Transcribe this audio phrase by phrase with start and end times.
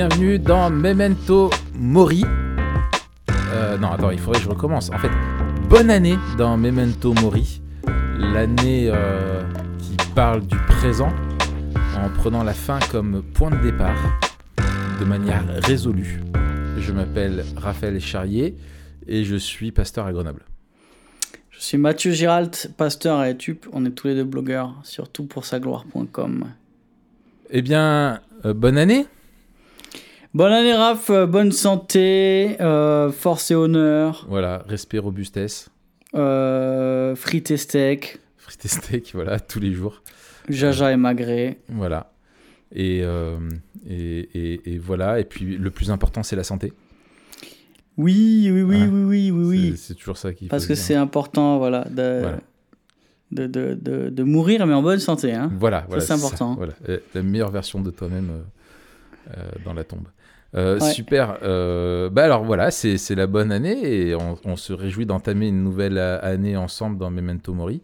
[0.00, 2.24] bienvenue dans Memento Mori.
[3.52, 4.90] Euh, non, attends, il faudrait que je recommence.
[4.94, 5.10] En fait,
[5.68, 7.60] bonne année dans Memento Mori,
[8.16, 9.42] l'année euh,
[9.78, 11.12] qui parle du présent
[11.98, 14.18] en prenant la fin comme point de départ
[14.98, 16.22] de manière résolue.
[16.78, 18.56] Je m'appelle Raphaël Charrier
[19.06, 20.46] et je suis pasteur à Grenoble.
[21.50, 23.66] Je suis Mathieu Giralt, pasteur à Etup.
[23.74, 26.46] On est tous les deux blogueurs, surtout pour sagloire.com.
[27.50, 29.06] Eh bien, euh, bonne année
[30.32, 35.70] Bonne année Raph, euh, bonne santé, euh, force et honneur, Voilà, respect, robustesse,
[36.14, 40.02] euh, frites et steak, frites et steak, voilà, tous les jours.
[40.48, 41.58] jaja et magret.
[41.68, 42.12] Voilà.
[42.72, 43.38] Et, euh,
[43.88, 45.18] et, et- et voilà.
[45.18, 46.72] Et puis le plus important, c'est la santé.
[47.96, 49.74] Oui, oui, oui, oui, oui, oui, oui.
[49.76, 52.38] C'est- toujours ça faut Parce que c'est important, voilà, de, Voilà.
[53.32, 55.32] de, de, de, de mourir, mais en bonne santé.
[55.34, 55.50] Hein.
[55.58, 56.54] Voilà, voilà, c'est important.
[56.54, 56.74] Voilà,
[57.14, 60.06] la meilleure version de toi-même euh, euh, dans la tombe.
[60.56, 60.92] Euh, Ouais.
[60.92, 61.38] Super.
[61.42, 65.48] Euh, bah alors voilà, c'est c'est la bonne année et on, on se réjouit d'entamer
[65.48, 67.82] une nouvelle année ensemble dans Memento Mori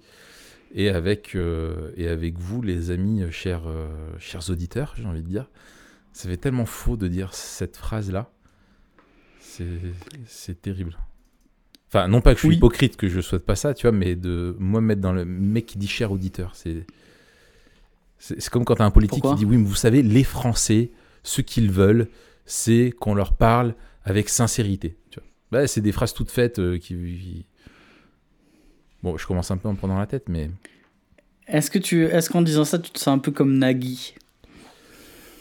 [0.74, 3.86] et avec euh, et avec vous, les amis, chers euh,
[4.18, 5.48] chers auditeurs, j'ai envie de dire.
[6.12, 8.30] Ça fait tellement faux de dire cette phrase-là.
[9.40, 9.64] C'est
[10.26, 10.96] c'est terrible.
[11.88, 12.56] Enfin, non pas que je suis Oui.
[12.56, 15.24] hypocrite, que je souhaite pas ça, tu vois, mais de moi me mettre dans le
[15.24, 16.84] mec qui dit cher auditeur, c'est
[18.18, 20.24] c'est c'est comme quand t'as un politique Pourquoi qui dit oui, mais vous savez, les
[20.24, 20.90] Français,
[21.22, 22.08] ce qu'ils veulent,
[22.46, 24.96] c'est qu'on leur parle avec sincérité.
[25.10, 25.28] Tu vois.
[25.52, 27.46] Bah, c'est des phrases toutes faites euh, qui, qui-
[29.02, 30.50] Bon, je commence un peu en me prenant la tête, mais
[31.46, 34.14] Est-ce que tu, est-ce qu'en disant ça, tu te sens un peu comme Nagui?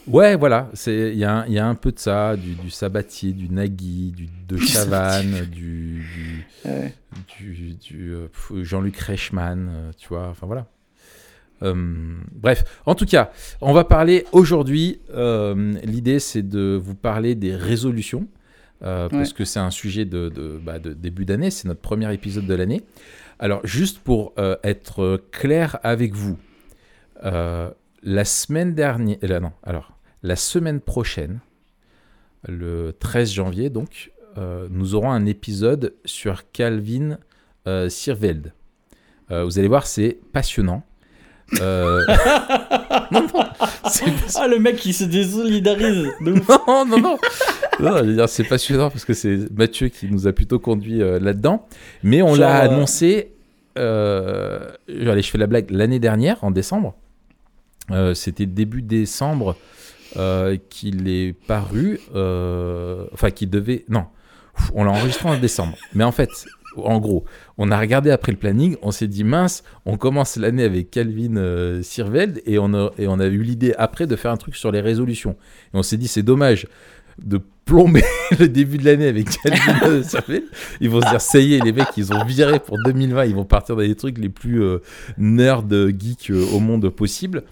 [0.06, 2.54] Ouais, voilà, c'est il y, a un- il y a un peu de ça, du,
[2.54, 6.94] du Sabatier, du Nagui, du de Chavannes, du, du, Ouais.
[7.40, 8.28] du, du, euh,
[8.62, 10.68] Jean-Luc Reichmann, euh, tu vois, enfin voilà.
[11.62, 15.00] Euh, bref, en tout cas, on va parler aujourd'hui.
[15.14, 18.28] euh, L'idée, c'est de vous parler des résolutions,
[18.82, 21.50] euh, parce que c'est un sujet de, de- bah, de début d'année.
[21.50, 22.82] C'est notre premier épisode de l'année.
[23.38, 24.32] Alors, juste pour
[24.62, 26.38] être clair avec vous,
[27.22, 29.92] la semaine dernière, non, alors
[30.22, 31.40] la semaine prochaine,
[32.48, 34.12] le 13 janvier, donc,
[34.70, 37.18] nous aurons un épisode sur Calvin
[37.88, 38.52] Sirveld.
[39.30, 40.82] Vous allez voir, c'est passionnant.
[41.60, 42.04] Euh,
[43.12, 43.44] non, non,
[43.88, 44.04] c'est
[44.36, 46.48] Ah, le mec qui se désolidarise de ouf.
[46.66, 47.18] non, non, non.
[47.78, 51.66] Non, c'est passionnant parce que c'est Mathieu qui nous a plutôt conduit euh, là-dedans.
[52.02, 53.32] Mais on l'a euh, annoncé,
[53.78, 56.94] euh, allez, je fais la blague, l'année dernière, en décembre.
[57.90, 59.56] Euh, C'était début décembre
[60.70, 62.00] qu'il est paru.
[63.12, 63.84] enfin, qu'il devait.
[63.88, 64.06] Non,
[64.74, 65.76] on l'a enregistré en décembre.
[65.94, 66.30] Mais en fait,
[66.78, 67.24] en gros,
[67.58, 71.36] on a regardé après le planning, on s'est dit mince, on commence l'année avec Calvin
[71.36, 75.36] euh, Sirveld et on, a, eu l'idée après de faire un truc sur les résolutions.
[75.72, 76.66] Et on s'est dit c'est dommage
[77.22, 78.04] de plomber
[78.38, 80.44] le début de l'année avec Calvin euh, Sirveld.
[80.80, 83.34] Ils vont se dire ça y est, les mecs, ils ont viré pour 2020, ils
[83.34, 84.78] vont partir dans les trucs les plus euh,
[85.18, 87.44] nerds, geeks au monde possible.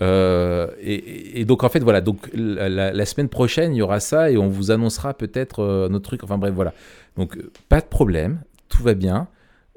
[0.00, 4.46] Et, donc en fait voilà donc la, semaine prochaine il y aura ça et on
[4.46, 6.72] vous annoncera peut-être notre truc enfin bref voilà
[7.16, 7.36] donc
[7.68, 8.38] pas de problème
[8.78, 9.26] tout va bien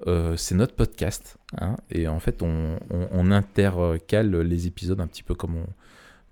[0.08, 5.06] Euh, c'est notre podcast hein, et en fait on, on, on intercale les épisodes un
[5.06, 5.68] petit peu comme on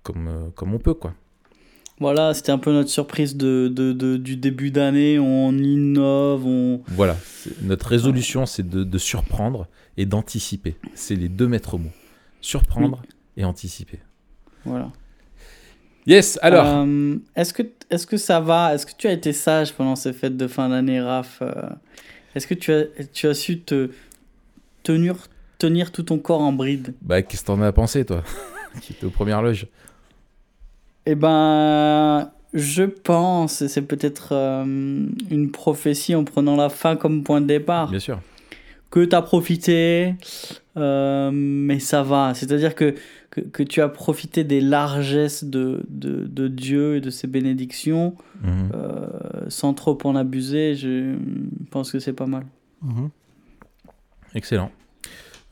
[0.01, 1.13] comme euh, comme on peut quoi.
[1.99, 5.19] Voilà, c'était un peu notre surprise de, de, de- du début d'année.
[5.19, 6.81] On innove, on.
[6.87, 7.15] voilà
[7.61, 10.75] notre résolution c'est de, de surprendre et d'anticiper.
[10.95, 11.91] C'est les deux maîtres mots.
[12.41, 13.01] Surprendre
[13.37, 13.99] et anticiper.
[14.65, 14.91] Voilà.
[16.07, 16.65] yes alors.
[16.65, 18.73] Euh, est-ce que, est-ce que ça va?
[18.73, 21.43] Est-ce que tu as été sage pendant ces fêtes de fin d'année, Raph?
[22.39, 23.89] Est-ce que tu as, tu as su te
[24.81, 25.27] tenir,
[25.57, 26.93] tenir tout ton corps en bride?
[27.01, 28.23] Bah qu'est-ce que t'en as pensé toi?
[28.81, 29.67] Qui était aux premières loges.
[31.05, 37.25] Eh ben, je pense, et c'est peut-être euh, une prophétie en prenant la fin comme
[37.25, 38.21] point de départ, bien sûr.
[38.89, 40.13] que tu as profité,
[40.77, 42.33] euh, mais ça va.
[42.33, 42.95] C'est-à-dire que,
[43.31, 48.15] que, que tu as profité des largesses de, de, de Dieu et de ses bénédictions
[48.41, 48.69] Mhm.
[48.73, 49.07] euh,
[49.49, 50.75] sans trop en abuser.
[50.75, 51.15] Je
[51.71, 52.45] pense que c'est pas mal.
[54.33, 54.71] Excellent.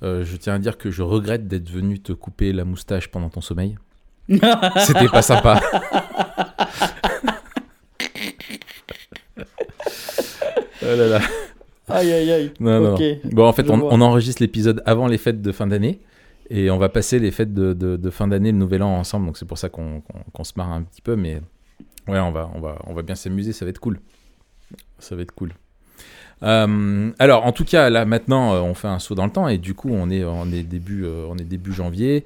[0.03, 3.29] Euh, je tiens à dire que je regrette d'être venu te couper la moustache pendant
[3.29, 3.75] ton sommeil.
[4.29, 5.59] C'était pas sympa.
[10.81, 11.19] oh là là.
[11.89, 12.51] Aïe, aïe, aïe.
[12.59, 13.01] Non, non, ok.
[13.01, 13.29] non.
[13.31, 15.99] Bon, en fait, on, enregistre l'épisode avant les fêtes de fin d'année.
[16.49, 19.25] Et on va passer les fêtes de, de- de fin d'année, le nouvel an ensemble.
[19.25, 20.01] Donc c'est pour ça qu'on
[20.43, 21.15] se marre un petit peu.
[21.15, 21.41] Mais
[22.07, 23.51] ouais, on va, on va, on va bien s'amuser.
[23.53, 23.99] Ça va être cool.
[24.99, 25.51] Ça va être cool.
[26.43, 29.47] Euh, alors, en tout cas, là maintenant, euh, on fait un saut dans le temps
[29.47, 32.25] et du coup, on est, on est début, euh, on est début janvier.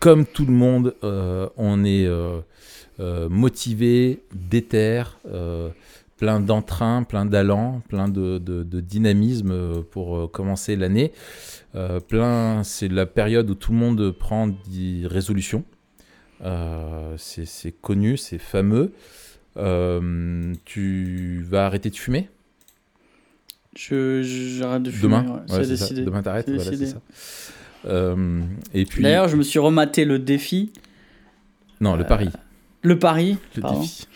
[0.00, 2.40] Comme tout le monde, euh, on est, euh,
[3.30, 5.04] motivé, déter,
[6.16, 11.12] plein d'entrain, plein d'allant, plein de, de- de dynamisme euh, pour euh, commencer l'année.
[11.74, 15.64] Euh, plein, c'est la période où tout le monde prend des résolutions.
[16.44, 18.92] Euh, c'est connu, c'est fameux.
[19.56, 22.28] Euh, tu vas arrêter de fumer?
[23.76, 25.02] J'arrête de fumer.
[25.02, 25.42] demain?
[25.48, 25.68] ouais, Ouais, ça.
[25.70, 26.02] décidé.
[26.04, 26.86] Demain t'arrêtes, voilà, c'est décidé.
[27.86, 28.14] ça.
[28.72, 30.72] Et puis D'ailleurs, je me suis rematé le défi.
[31.80, 32.30] non, le pari,
[32.82, 33.36] Le pari.
[33.56, 34.06] le défi.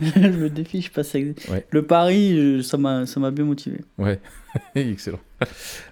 [0.00, 1.48] Le défi, je sais pas si ça existe.
[1.48, 1.66] Ouais.
[1.70, 3.80] Le pari, euh, ça m'a, ça m'a bien motivé.
[3.98, 4.20] Ouais,
[4.74, 5.20] excellent.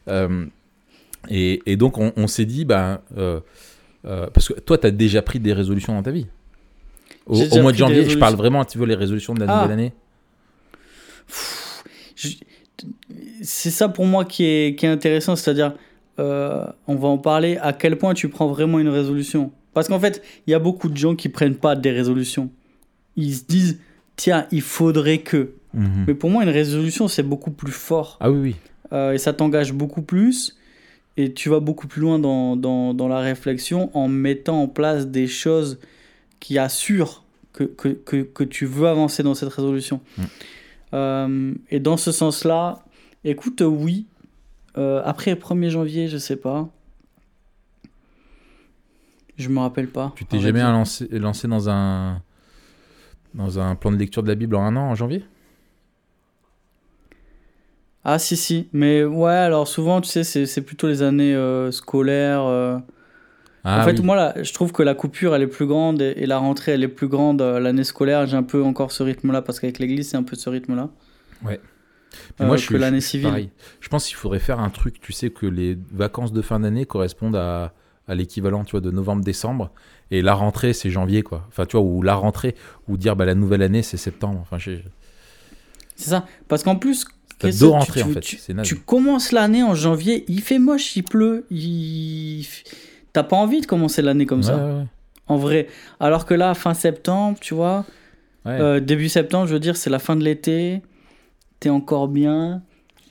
[0.08, 0.46] Euh,
[1.30, 3.40] et, et donc, on, on s'est dit, ben, euh,
[4.04, 6.26] euh, parce que toi, tu as déjà pris des résolutions dans ta vie?
[7.26, 9.62] Au, mois de janvier, je parle vraiment, tu veux, les résolutions de la Ah.
[9.62, 9.92] nouvelle année?
[12.16, 12.28] Je-
[13.42, 15.74] C'est ça pour moi qui est, qui est intéressant, c'est-à-dire,
[16.18, 19.52] euh, on va en parler, à quel point tu prends vraiment une résolution?
[19.72, 22.50] Parce qu'en fait, il y a beaucoup de gens qui prennent pas des résolutions.
[23.16, 23.80] Ils se disent,
[24.16, 25.52] tiens, il faudrait que.
[25.72, 26.05] Mhm.
[26.06, 28.16] Mais pour moi, une résolution, c'est beaucoup plus fort.
[28.20, 28.56] Ah oui, oui.
[28.93, 30.56] Euh, et ça t'engage beaucoup plus.
[31.16, 35.06] Et tu vas beaucoup plus loin dans, dans, dans la réflexion en mettant en place
[35.06, 35.78] des choses
[36.40, 37.22] qui assurent
[37.52, 40.00] que, que, que, que tu veux avancer dans cette résolution.
[40.19, 40.22] Mm.
[40.94, 42.84] Euh, et dans ce sens-là,
[43.25, 44.06] écoute, oui.
[44.76, 46.69] Euh, après le 1er janvier, je sais pas.
[49.37, 50.12] Je me rappelle pas.
[50.17, 52.22] Tu t'es jamais lancé, lancé dans un
[53.34, 55.25] dans un plan de lecture de la Bible en un an, en janvier?
[58.04, 62.42] Ah si si, mais ouais, alors souvent tu sais c'est plutôt les années euh, scolaires.
[62.44, 62.78] euh.
[63.64, 64.04] ah, en fait oui.
[64.04, 66.72] moi là, je trouve que la coupure elle est plus grande et, et la rentrée
[66.72, 68.26] elle est plus grande euh, l'année scolaire.
[68.26, 70.76] J'ai un peu encore ce rythme là parce qu'avec l'église c'est un peu ce rythme
[70.76, 70.90] là.
[72.38, 73.28] Mais euh, moi, je que suis, l'année civile.
[73.28, 73.50] pareil.
[73.81, 76.86] Je pense qu'il faudrait faire un truc, tu sais, que les vacances de fin d'année
[76.86, 77.72] correspondent à,
[78.08, 79.70] à l'équivalent, tu vois, de novembre-décembre.
[80.10, 81.44] Et la rentrée, c'est janvier, quoi.
[81.48, 82.54] Enfin, tu vois, ou la rentrée,
[82.88, 84.40] ou dire, bah, la nouvelle année, c'est septembre.
[84.42, 84.58] Enfin.
[84.58, 86.26] C'est ça.
[86.48, 87.06] Parce qu'en plus
[87.38, 88.62] T'as deux que tu- rentrées, tu- en fait.
[88.62, 92.46] tu- commences l'année en janvier, il fait moche, il pleut, il...
[93.12, 94.84] T'as pas envie de commencer l'année comme Ouais, ça, ouais,
[95.28, 95.68] en vrai.
[96.00, 97.84] Alors que là, fin septembre, tu vois,
[98.44, 98.60] ouais.
[98.60, 100.82] euh, début septembre, je veux dire, c'est la fin de l'été,
[101.60, 102.62] t'es encore bien,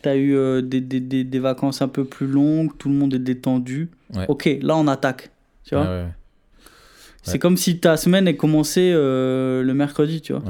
[0.02, 3.14] t'as eu euh, des, des, des, des vacances un peu plus longues, tout le monde
[3.14, 3.90] est détendu.
[4.16, 4.26] Ouais.
[4.28, 5.32] Ok, là on attaque,
[5.64, 5.86] tu vois.
[5.86, 6.08] Ouais,
[7.24, 10.44] C'est comme si ta semaine est commencée euh, le mercredi, tu vois.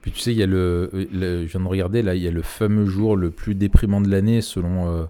[0.00, 2.28] Puis tu sais, il y a le, le- Je viens de regarder, là, il y
[2.28, 5.04] a le fameux jour le plus déprimant de l'année selon euh,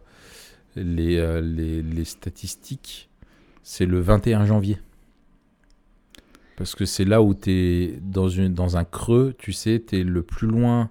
[0.76, 3.08] les, euh, les, les statistiques.
[3.62, 4.78] C'est le 21 janvier.
[6.56, 10.00] Parce que c'est là où tu es dans, une, dans un creux, tu sais, tu
[10.00, 10.88] es le plus loin.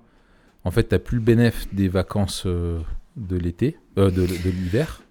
[0.63, 5.01] En fait, tu plus le bénéfice des vacances de l'été, euh, de, de l'hiver.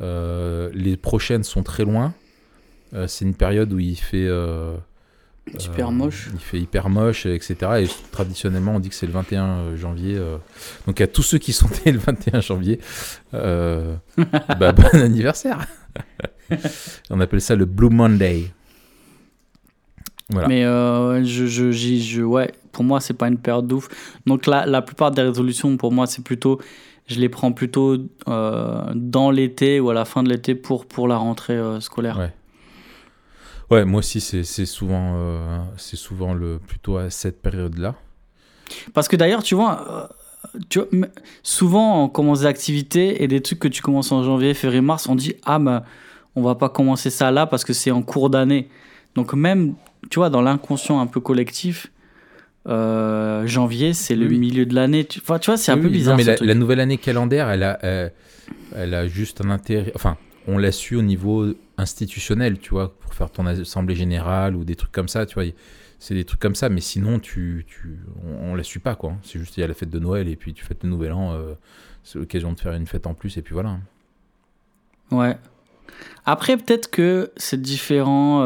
[0.00, 2.14] Euh, les prochaines sont très loin.
[2.94, 4.26] Euh, c'est une période où il fait.
[4.26, 4.74] euh,
[5.54, 6.28] euh, moche.
[6.34, 7.56] Il fait hyper moche, etc.
[7.82, 10.14] Et traditionnellement, on dit que c'est le 21 janvier.
[10.16, 10.36] euh.
[10.86, 12.80] Donc, à tous ceux qui sont nés le 21 janvier,
[13.34, 13.94] euh,
[14.60, 15.66] bah, bon anniversaire.
[17.10, 18.50] on appelle ça le Blue Monday.
[20.30, 20.48] Voilà.
[20.48, 20.62] Mais
[21.24, 23.88] je, je, ouais, pour moi, c'est pas une période d'ouf.
[24.26, 26.60] Donc la, la plupart des résolutions, pour moi, c'est plutôt,
[27.08, 27.96] je les prends plutôt
[28.28, 32.18] euh, dans l'été ou à la fin de l'été pour, pour la rentrée euh, scolaire.
[32.18, 32.32] Ouais.
[33.70, 37.96] Ouais, moi aussi, c'est souvent, euh, c'est souvent le, plutôt à cette période-là.
[38.94, 40.08] Parce que d'ailleurs, tu vois,
[40.54, 40.88] euh, tu vois,
[41.42, 45.06] souvent on commence des activités et des trucs que tu commences en janvier, février, mars,
[45.08, 45.82] on dit ah ben
[46.34, 48.68] on va pas commencer ça là parce que c'est en cours d'année.
[49.14, 49.74] Donc même,
[50.10, 51.88] tu vois, dans l'inconscient un peu collectif,
[52.68, 54.38] euh, janvier c'est le Oui.
[54.38, 55.04] milieu de l'année.
[55.04, 56.18] Tu, enfin, tu vois, c'est un Oui, peu bizarre.
[56.18, 58.08] Non, mais la, nouvelle année calendaire, elle a, euh,
[58.76, 59.92] elle a juste un intérêt.
[59.94, 61.46] Enfin, on l'a su au niveau
[61.78, 65.44] institutionnel, tu vois, pour faire ton assemblée générale ou des trucs comme ça, tu vois.
[66.00, 69.14] C'est des trucs comme ça, mais sinon, tu, tu, on, on la suit pas, quoi.
[69.24, 71.12] C'est juste, il y a la fête de Noël et puis tu fêtes le Nouvel
[71.12, 71.32] An.
[71.32, 71.54] euh,
[72.04, 73.78] c'est l'occasion de faire une fête en plus et puis voilà.
[75.10, 75.36] Ouais.
[76.24, 78.42] Après, peut-être que c'est différent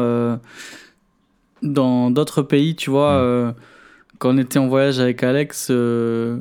[1.61, 3.21] dans d'autres pays, tu vois.
[3.21, 3.55] Mm.
[4.23, 6.39] Quand on était en voyage avec Alex euh,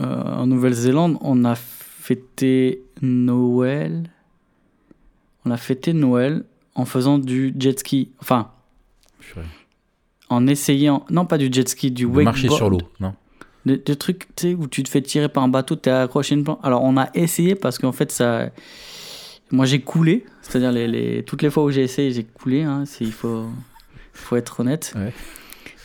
[0.00, 4.10] euh, en Nouvelle-Zélande, on a fêté Noël.
[5.44, 6.42] On a fêté Noël
[6.74, 8.10] en faisant du jet ski.
[8.20, 8.50] Enfin,
[10.28, 11.04] en essayant.
[11.08, 12.24] Non, pas du jet ski, du wakeboard.
[12.24, 13.14] marcher sur l'eau, non
[13.64, 16.34] Des, des trucs, tu sais, où tu te fais tirer par un bateau, t'es accroché
[16.34, 16.58] à une planche.
[16.64, 18.48] Alors, on a essayé parce qu'en fait, ça.
[19.52, 20.24] Moi, j'ai coulé.
[20.42, 22.62] C'est-à-dire, les, les- toutes les fois où j'ai essayé, j'ai coulé.
[22.62, 23.44] Hein, il faut,
[24.12, 24.92] faut être honnête.
[24.96, 25.12] Ouais.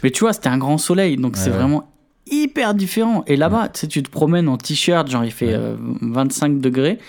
[0.04, 1.18] Mais tu vois, c'était un grand soleil.
[1.18, 1.58] Donc, Ouais, c'est ouais.
[1.58, 1.92] vraiment
[2.32, 3.24] hyper différent.
[3.28, 7.00] Et là-bas, tu sais, tu te promènes en t-shirt, genre, il fait euh, 25 degrés.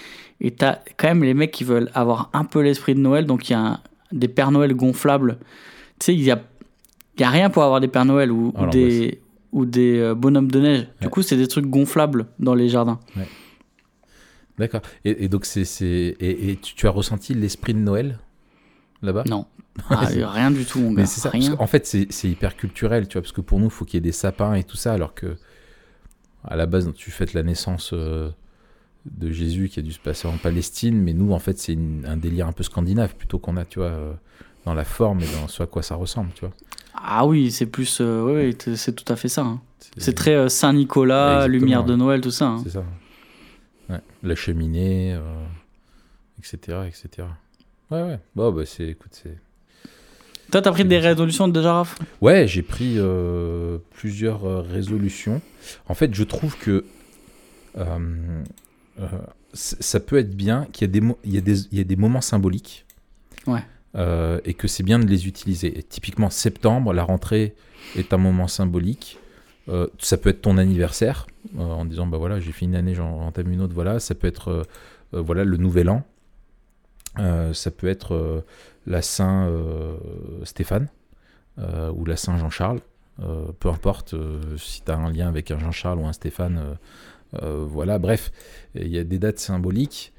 [0.41, 3.27] Et t'as quand même les mecs qui veulent avoir un peu l'esprit de Noël.
[3.27, 3.81] Donc, il y a un-
[4.13, 5.39] des Pères Noël gonflables.
[5.99, 6.41] Tu sais, il y a.
[7.17, 9.21] Il n'y a rien pour avoir des Pères Noël ou, ou Alors, des,
[9.53, 10.87] ou des euh, bonhommes de neige.
[11.03, 12.99] Du coup, c'est des trucs gonflables dans les jardins.
[14.59, 14.81] D'accord.
[15.05, 15.87] Et, et donc, c'est, c'est...
[16.21, 18.19] Et, et tu, tu as ressenti l'esprit de Noël
[19.03, 19.25] là-bas?
[19.29, 19.47] Non.
[19.89, 21.07] Ah, rien du tout, mon gars.
[21.07, 21.31] Ça.
[21.31, 21.57] Rien.
[21.57, 23.99] qu'en fait, c'est, hyper culturel, tu vois, parce que pour nous, il faut qu'il y
[23.99, 25.37] ait des sapins et tout ça, alors que
[26.45, 28.31] à la base, tu fêtes la naissance euh,
[29.07, 32.17] de Jésus qui a dû se passer en Palestine, mais nous, en fait, c'est un
[32.17, 34.13] délire un peu scandinave plutôt qu'on a, tu vois, euh,
[34.65, 36.55] dans la forme et dans ce à quoi ça ressemble, tu vois.
[36.95, 37.99] Ah oui, c'est plus.
[38.01, 39.43] euh, t- c'est tout à fait ça.
[39.43, 39.61] hein.
[39.97, 41.95] C'est très euh, Saint-Nicolas, Exactement, lumière de.
[41.97, 42.47] Noël, tout ça.
[42.47, 42.61] hein.
[42.65, 42.85] C'est ça.
[43.89, 44.01] Ouais.
[44.23, 45.19] La cheminée,
[46.39, 47.29] etc., etc.
[47.91, 48.21] Ouais, ouais.
[48.37, 49.37] Bon, bah, c'est, écoute, c'est.
[50.51, 51.99] Toi, t'as pris des résolutions déjà, Raph?
[52.21, 55.41] Ouais, j'ai pris euh, plusieurs euh, résolutions.
[55.89, 56.85] En fait, je trouve que
[57.79, 58.43] euh,
[59.01, 59.07] euh,
[59.53, 61.81] ça peut être bien qu'il y, ait des mo- il y, ait des- il y
[61.81, 62.85] ait des moments symboliques.
[63.47, 63.63] Ouais.
[64.45, 65.77] Et que c'est bien de les utiliser.
[65.79, 67.55] Et typiquement, septembre, la rentrée
[67.97, 69.19] est un moment symbolique.
[69.99, 71.27] Ça peut être ton anniversaire,
[71.59, 73.99] en disant, bah voilà, j'ai fait une année, j'en entame une autre, voilà.
[73.99, 74.65] Ça peut être,
[75.13, 76.05] voilà, le nouvel an.
[77.19, 78.45] Euh, ça peut être euh,
[78.87, 79.97] la Saint euh,
[80.45, 80.89] Stéphane
[81.95, 82.81] ou la Saint Jean-Charles.
[83.59, 84.15] Peu importe
[84.57, 86.79] si tu as un lien avec un Jean-Charles ou un Stéphane.
[87.35, 88.33] voilà, bref,
[88.75, 90.15] il y a des dates symboliques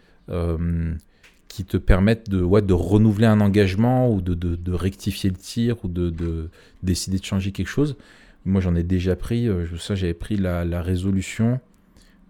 [1.48, 6.51] qui te permettent de, renouveler un engagement ou de, rectifier le tir ou de, de
[6.83, 7.98] décider de changer quelque chose.
[8.45, 11.60] Moi, j'en ai déjà pris, je sais, j'avais pris la, résolution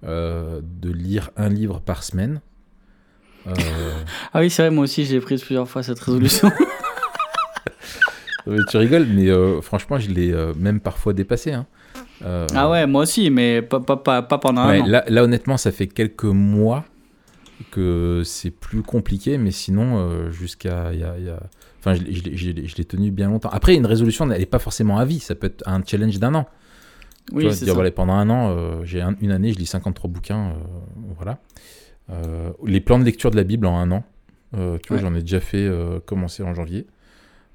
[0.03, 2.39] de lire un livre par semaine.
[3.45, 6.51] Ah oui, c'est vrai, moi aussi, j'ai pris plusieurs fois cette résolution.
[8.69, 11.51] Tu rigoles, mais euh, franchement, je l'ai euh, même parfois dépassé.
[11.53, 11.67] hein.
[12.25, 14.87] Euh, ah ouais, moi aussi, mais pas, pas, pas, pas pendant ouais, un an.
[14.87, 16.83] là, là, honnêtement, ça fait quelques mois
[17.69, 20.91] que c'est plus compliqué, mais sinon, jusqu'à.
[20.93, 21.39] y a- y a-
[21.79, 23.49] Enfin, je, l'ai- je je je l'ai tenu bien longtemps.
[23.49, 25.19] Après, une résolution, elle n'est pas forcément à vie.
[25.19, 26.47] Ça peut être un challenge d'un an.
[27.29, 27.75] Tu oui, vois, c'est dire, ça.
[27.75, 30.53] voilà, pendant un an, j'ai un- une année, je lis 53 bouquins.
[31.15, 31.37] voilà.
[32.11, 34.03] Euh, les plans de lecture de la Bible en un an.
[34.53, 36.87] Euh, vois, j'en ai déjà fait euh, commencer en janvier.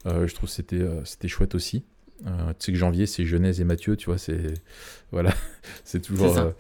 [0.07, 1.85] Je trouve que c'était c'était chouette aussi.
[2.27, 4.55] Euh, tu sais que janvier, c'est Genèse et Matthieu, tu vois, c'est
[5.13, 5.35] voilà,
[5.85, 6.51] c'est toujours, euh,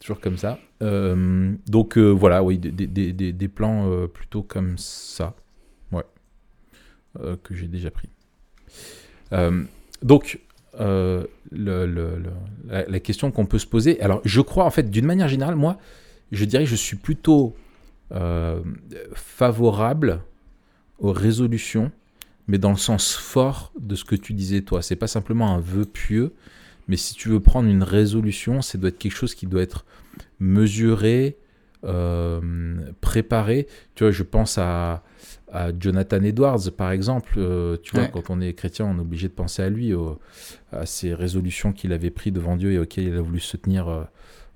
[0.00, 0.58] toujours comme ça.
[0.82, 5.34] Euh, donc voilà, oui, des, des- des- des- plans plutôt comme ça,
[5.92, 6.02] ouais,
[7.42, 8.08] que j'ai déjà pris.
[10.02, 10.40] Donc
[10.80, 12.22] le- le- le-
[12.66, 15.54] la, la question qu'on peut se poser, alors je crois en fait d'une manière générale,
[15.56, 15.78] moi,
[16.32, 17.54] je dirais que je suis plutôt
[18.12, 18.60] euh,
[19.14, 20.20] favorable
[20.98, 21.90] aux résolutions,
[22.48, 24.82] mais dans le sens fort de ce que tu disais toi.
[24.82, 26.32] C'est pas simplement un vœu pieux,
[26.88, 29.84] mais si tu veux prendre une résolution, ça doit être quelque chose qui doit être
[30.38, 31.36] mesuré,
[31.84, 32.40] euh,
[33.00, 33.66] préparé.
[33.94, 35.02] Tu vois, je pense à,
[35.52, 37.34] à Jonathan Edwards, par exemple.
[37.38, 38.10] Euh, tu vois, Ouais.
[38.12, 40.18] quand on est chrétien, on est obligé de penser à lui, au-
[40.72, 44.06] à ces résolutions qu'il avait prises devant Dieu et auxquelles il a voulu se tenir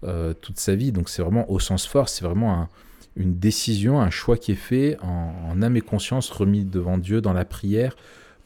[0.05, 0.93] euh, toute sa vie.
[0.93, 2.69] Donc c'est vraiment au sens fort, c'est vraiment un-
[3.17, 7.33] une décision, un choix qui est fait en, âme et conscience, remis devant Dieu dans
[7.33, 7.97] la prière,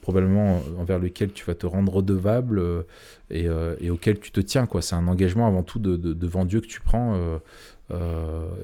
[0.00, 2.82] probablement envers lequel tu vas te rendre redevable euh,
[3.30, 4.66] et, euh, et auquel tu te tiens.
[4.66, 4.80] quoi.
[4.80, 7.18] C'est un engagement avant tout de, de- devant Dieu que tu prends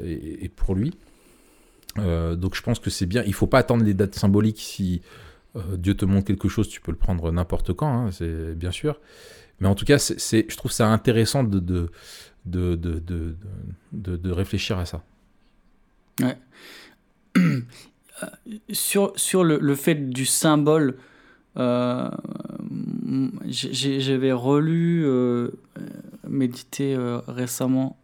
[0.04, 0.95] et, pour lui.
[1.97, 3.23] Donc je pense que c'est bien.
[3.26, 4.61] Il faut pas attendre les dates symboliques.
[4.61, 5.02] Si
[5.76, 9.00] Dieu te montre quelque chose, tu peux le prendre n'importe quand, hein, c'est bien sûr.
[9.61, 11.91] Mais en tout cas, c'est, je trouve ça intéressant de, de,
[12.45, 13.37] de, de,
[13.93, 15.03] de, réfléchir à ça.
[18.73, 20.97] sur, sur le, le fait du symbole,
[21.57, 22.09] euh,
[23.49, 25.50] j'avais relu, euh, euh,
[26.29, 27.97] médité euh, récemment,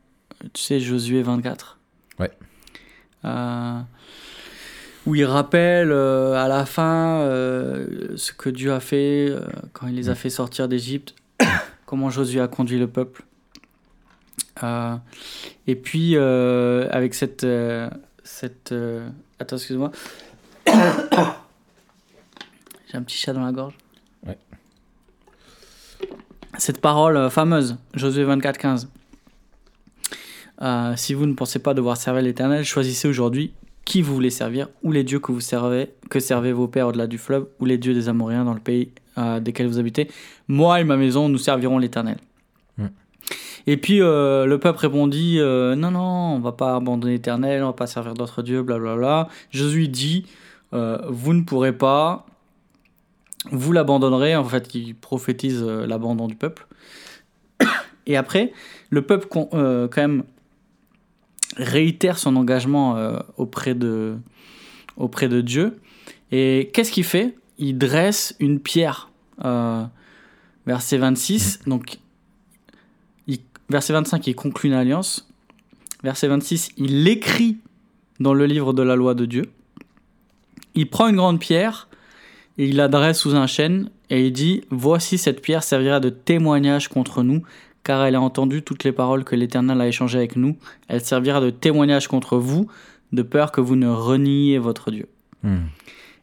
[0.52, 1.78] tu sais, Josué 24.
[2.18, 2.30] Ouais.
[3.24, 3.80] Euh,
[5.06, 9.40] où il rappelle euh, à la fin euh, ce que Dieu a fait euh,
[9.72, 10.16] quand il les a Mm.
[10.16, 11.14] fait sortir d'Égypte,
[11.86, 13.24] comment Josué a conduit le peuple.
[14.62, 14.96] Euh,
[15.66, 17.44] et puis, euh, avec cette.
[17.44, 17.88] euh,
[18.22, 18.74] cette
[19.38, 19.90] Attends, excuse-moi.
[20.66, 20.72] J'ai
[22.94, 23.74] un petit chat dans la gorge.
[24.26, 24.38] Ouais.
[26.58, 28.88] Cette parole fameuse, Josué 24, 15.
[30.62, 33.52] Euh, si vous ne pensez pas devoir servir l'Éternel, choisissez aujourd'hui
[33.84, 37.06] qui vous voulez servir, ou les dieux que vous servez, que servaient vos pères au-delà
[37.06, 40.08] du fleuve, ou les dieux des Amoréens dans le pays euh, desquels vous habitez.
[40.48, 42.18] Moi et ma maison, nous servirons l'Éternel.
[43.66, 47.66] Et puis euh, le peuple répondit euh, Non, non, on va pas abandonner l'Éternel, on
[47.66, 49.28] va pas servir d'autres dieux, blablabla.
[49.50, 50.26] Josué dit
[50.74, 52.26] euh, Vous ne pourrez pas,
[53.50, 54.36] vous l'abandonnerez.
[54.36, 56.66] En fait, il prophétise l'abandon du peuple.
[58.06, 58.52] Et après,
[58.90, 60.24] le peuple, quand même,
[61.56, 62.98] réitère son engagement
[63.38, 64.16] auprès, de,
[64.98, 65.78] auprès de Dieu.
[66.32, 67.34] Et qu'est-ce qu'il fait?
[67.58, 69.10] Il dresse une pierre
[69.44, 69.84] euh,
[70.66, 71.98] Verset 26, donc,
[73.26, 75.28] il- verset 25, il conclut une alliance.
[76.02, 77.58] Verset 26, il l'écrit
[78.20, 79.44] dans le livre de la loi de Dieu.
[80.74, 81.88] Il prend une grande pierre
[82.58, 86.88] et il l'adresse sous un chêne et il dit Voici cette pierre servira de témoignage
[86.88, 87.42] contre nous,
[87.82, 90.56] car elle a entendu toutes les paroles que l'Éternel a échangées avec nous.
[90.88, 92.68] Elle servira de témoignage contre vous,
[93.12, 95.08] de peur que vous ne reniez votre Dieu.
[95.42, 95.66] Hmm.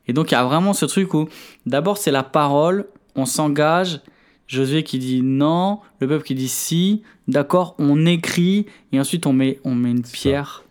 [0.07, 1.27] Et donc il y a vraiment ce truc où
[1.65, 3.99] d'abord c'est la parole, on s'engage,
[4.47, 9.31] Josué qui dit non, le peuple qui dit si, d'accord, on écrit et ensuite on
[9.31, 10.11] met, on met une ça.
[10.11, 10.63] pierre.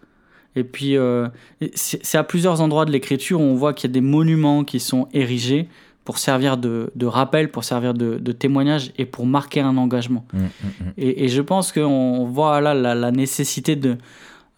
[0.54, 1.28] Et puis euh,
[1.74, 4.80] c'est à plusieurs endroits de l'écriture où on voit qu'il y a des monuments qui
[4.80, 5.66] sont érigés
[6.04, 10.26] pour servir de, de rappel, pour servir de, de témoignage et pour marquer un engagement.
[10.32, 10.92] Hmm, hmm, hmm.
[10.98, 13.96] Et, et je pense qu'on voit là la, la nécessité de,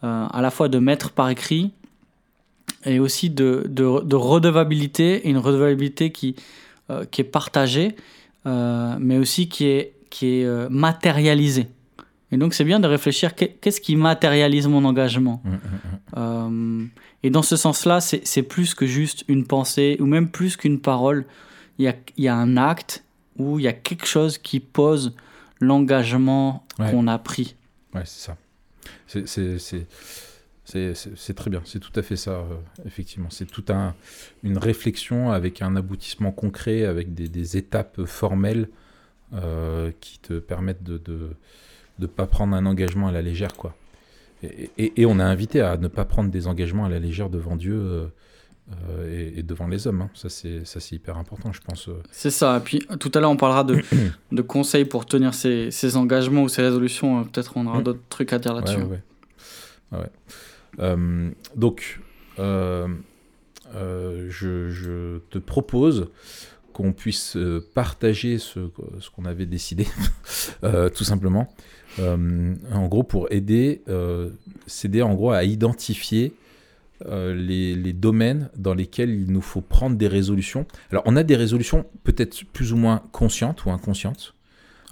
[0.03, 1.73] euh, à la fois de mettre par écrit
[2.85, 6.37] et aussi de, de, de redevabilité, une redevabilité qui,
[6.91, 7.97] euh, qui est partagée,
[8.47, 11.67] euh, mais aussi qui est, qui est euh, matérialisée.
[12.33, 15.43] Et donc c'est bien de réfléchir qu'est- qu'est-ce qui matérialise mon engagement.
[15.45, 15.59] Hmm, hmm.
[16.17, 16.85] Euh,
[17.23, 20.81] et dans ce sens-là, c'est c'est plus que juste une pensée, ou même plus qu'une
[20.81, 21.25] parole.
[21.79, 23.05] Il y a, il y a un acte
[23.39, 25.15] où il y a quelque chose qui pose
[25.61, 26.91] l'engagement Ouais.
[26.91, 27.55] qu'on a pris.
[27.95, 28.37] Ouais, c'est ça.
[29.07, 29.87] C'est-
[30.73, 32.45] C'est très bien, c'est tout à fait ça, euh,
[32.87, 33.29] effectivement.
[33.31, 33.95] C'est tout un,
[34.43, 38.69] une réflexion avec un aboutissement concret, avec des, des étapes formelles
[39.35, 41.31] euh, qui te permettent de ne de,
[41.99, 43.53] de pas prendre un engagement à la légère.
[43.55, 43.75] Quoi.
[44.43, 47.29] Et, et- et on a invité à ne pas prendre des engagements à la légère
[47.31, 48.07] devant Dieu euh,
[49.11, 50.03] et, et devant les hommes.
[50.03, 50.11] hein.
[50.15, 51.89] Ça, c'est hyper important, je pense.
[52.11, 52.57] C'est ça.
[52.57, 53.81] Et puis tout à l'heure, on parlera de,
[54.33, 57.25] de conseils pour tenir ses, ses engagements ou ses résolutions.
[57.25, 57.85] Peut-être on aura Mm.
[57.85, 58.77] d'autres trucs à dire là-dessus.
[58.79, 59.03] Ouais, ouais,
[59.93, 59.99] ouais.
[59.99, 60.11] Ouais.
[60.79, 62.01] Euh, donc,
[62.39, 62.89] euh,
[63.75, 66.09] euh, je, te propose
[66.73, 67.37] qu'on puisse
[67.75, 68.61] partager ce,
[69.15, 69.87] qu'on avait décidé,
[70.95, 71.53] tout simplement.
[71.99, 74.31] En gros, pour aider, euh,
[74.67, 76.35] s'aider en gros à identifier
[77.05, 80.67] les domaines dans lesquels il nous faut prendre des résolutions.
[80.91, 84.35] Alors, on a des résolutions peut-être plus ou moins conscientes ou inconscientes,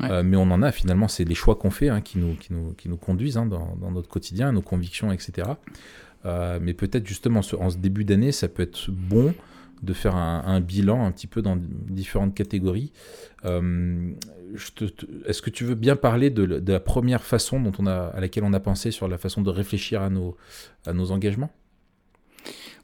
[0.00, 0.10] Ouais.
[0.10, 2.52] euh, mais on en a finalement, c'est les choix qu'on fait hein, qui, nous, qui,
[2.52, 5.48] nous, qui nous conduisent hein, dans, dans notre quotidien, nos convictions, etc.
[6.26, 9.34] Euh, mais peut-être justement ce- en ce début d'année, ça peut être bon
[9.82, 12.92] de faire un, un bilan un petit peu dans différentes catégories.
[13.46, 14.12] Euh,
[15.26, 18.08] Est-ce que tu veux bien parler de, la- de la première façon dont on a,
[18.08, 20.36] à laquelle on a pensé sur la façon de réfléchir à nos,
[20.86, 21.50] à nos engagements?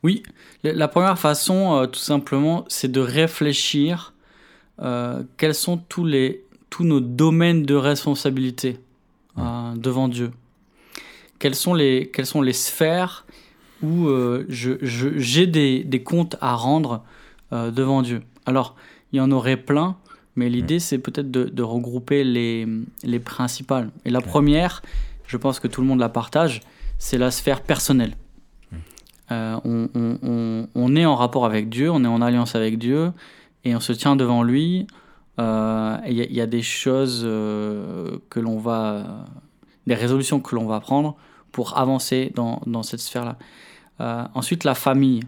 [0.03, 0.23] Oui,
[0.63, 4.15] la première façon, tout simplement, c'est de réfléchir
[4.81, 8.79] euh, quels sont tous, les, tous nos domaines de responsabilité
[9.39, 10.31] euh, devant Dieu.
[11.39, 13.27] Quelles sont les, quelles sont les sphères
[13.83, 17.03] où euh, je, je- j'ai des, des comptes à rendre
[17.53, 18.23] euh, devant Dieu?
[18.47, 18.75] Alors,
[19.13, 19.97] il y en aurait plein,
[20.35, 22.67] mais l'idée, c'est peut-être de, de regrouper les,
[23.05, 23.91] les principales.
[24.05, 24.83] Et la première,
[25.27, 26.61] je pense que tout le monde la partage,
[26.99, 28.15] c'est la sphère personnelle.
[29.33, 32.79] Euh, on, on- on- on est en rapport avec Dieu, on est en alliance avec
[32.79, 33.13] Dieu,
[33.65, 34.87] et on se tient devant lui.
[35.39, 39.25] Euh, Il y, a- il y a des choses euh, que l'on va,
[39.87, 41.17] des résolutions que l'on va prendre
[41.53, 43.37] pour avancer dans, dans cette sphère-là.
[44.01, 45.21] Euh, ensuite, la famille.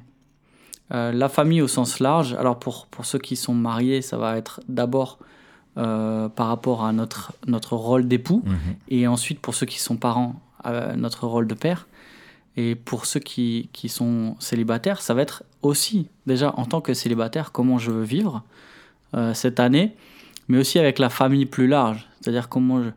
[0.94, 2.32] Euh, la famille au sens large.
[2.34, 5.18] Alors pour, pour ceux qui sont mariés, ça va être d'abord
[5.76, 8.42] euh, par rapport à notre, notre rôle d'époux.
[8.88, 11.86] Et ensuite, pour ceux qui sont parents, euh, notre rôle de père.
[12.56, 16.94] Et pour ceux qui, qui sont célibataires, ça va être aussi, déjà en tant que
[16.94, 18.42] célibataire, comment je veux vivre
[19.14, 19.94] euh, cette année,
[20.48, 22.08] mais aussi avec la famille plus large.
[22.20, 22.90] C'est-à-dire comment je...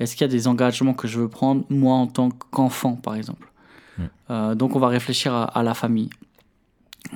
[0.00, 3.14] Est-ce qu'il y a des engagements que je veux prendre, moi, en tant qu'enfant, par
[3.14, 3.48] exemple
[3.98, 4.02] Mm.
[4.30, 6.10] Euh, Donc, on va réfléchir à, à la famille.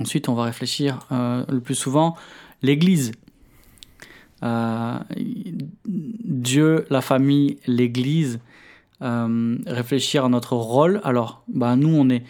[0.00, 2.16] Ensuite, on va réfléchir euh, le plus souvent
[2.62, 3.12] l'Église.
[5.86, 8.38] Dieu, la famille, l'Église,
[9.00, 11.00] réfléchir à notre rôle.
[11.02, 12.22] Alors, bah, nous, on est,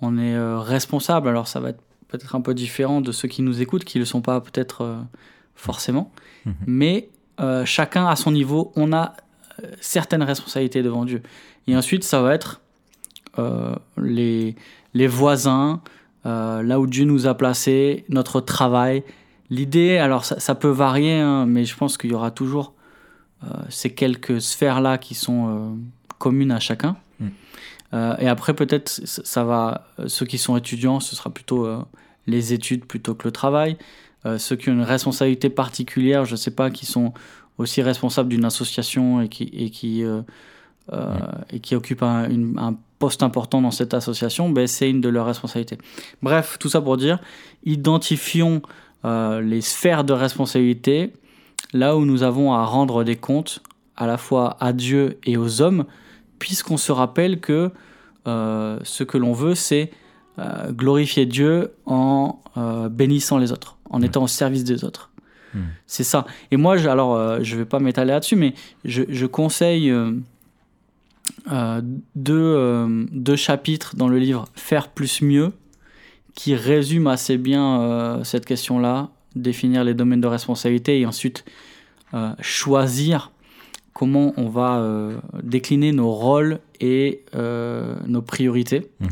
[0.00, 1.28] on est responsable.
[1.28, 4.02] Alors, ça va être peut-être un peu différent de ceux qui nous écoutent, qui ne
[4.02, 4.98] le sont pas peut-être
[5.54, 6.12] forcément.
[6.46, 6.54] Mhm.
[6.66, 7.08] Mais
[7.40, 9.14] euh, chacun à son niveau, on a
[9.62, 11.22] euh, certaines responsabilités devant Dieu.
[11.66, 12.60] Et ensuite, ça va être
[13.38, 14.54] euh, les,
[14.94, 15.80] les voisins,
[16.26, 19.02] euh, là où Dieu nous a placés, notre travail.
[19.50, 22.72] L'idée, alors ça, ça peut varier, hein, mais je pense qu'il y aura toujours
[23.68, 25.76] ces quelques sphères-là qui sont
[26.18, 26.96] communes à chacun.
[27.94, 31.68] Euh, et après, peut-être, ça va, ceux qui sont étudiants, ce sera plutôt
[32.26, 33.76] les études plutôt que le travail.
[34.26, 37.12] Euh, ceux qui ont une responsabilité particulière, je ne sais pas, qui sont
[37.58, 40.22] aussi responsables d'une association et qui, et qui, euh,
[40.92, 41.14] euh,
[41.50, 45.76] et qui occupent un, poste important dans cette association, ben, c'est une de leurs responsabilités.
[46.22, 47.18] Bref, tout ça pour dire,
[47.64, 48.62] identifions
[49.04, 51.12] les sphères de responsabilité,
[51.74, 53.62] là où nous avons à rendre des comptes
[53.96, 55.84] à la fois à Dieu et aux hommes,
[56.38, 57.70] puisqu'on se rappelle que
[58.24, 59.90] ce que l'on veut, c'est
[60.70, 62.40] glorifier Dieu en
[62.90, 65.10] bénissant les autres, en étant au service des autres.
[65.54, 65.60] Mm.
[65.86, 66.26] C'est ça.
[66.50, 68.54] Et moi, je, alors, euh, je vais pas m'étaler là-dessus, mais
[68.84, 70.12] je, je conseille euh,
[71.50, 71.80] euh,
[72.14, 75.52] deux, deux chapitres dans le livre Faire plus mieux,
[76.34, 81.44] qui résument assez bien cette question-là, définir les domaines de responsabilité et ensuite
[82.40, 83.30] choisir
[83.94, 88.90] comment on va euh, décliner nos rôles et euh, nos priorités.
[89.00, 89.08] Mhm.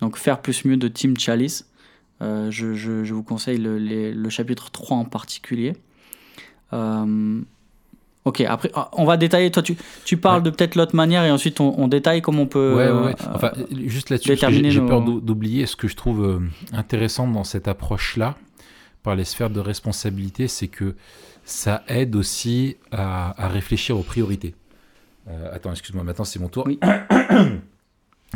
[0.00, 1.68] Donc faire plus mieux de Tim Chalice.
[2.20, 5.74] Euh, je, je- je vous conseille le, les- le chapitre 3 en particulier.
[6.72, 7.40] Euh,
[8.24, 9.50] ok, après, ah, on va détailler.
[9.50, 12.46] Toi, tu, tu parles de peut-être l'autre manière et ensuite on, on détaille comment on
[12.46, 12.74] peut.
[12.76, 13.14] Ouais, ouais, euh, ouais.
[13.34, 13.52] Enfin,
[13.86, 14.28] juste là-dessus,
[14.70, 16.40] j'ai nos- peur d'ou- d'oublier ce que je trouve
[16.72, 18.36] intéressant dans cette approche-là,
[19.04, 20.96] par les sphères de responsabilité, c'est que
[21.44, 24.54] ça aide aussi à, à réfléchir aux priorités.
[25.28, 26.64] Euh, attends, excuse-moi, maintenant c'est mon tour.
[26.66, 26.78] Oui.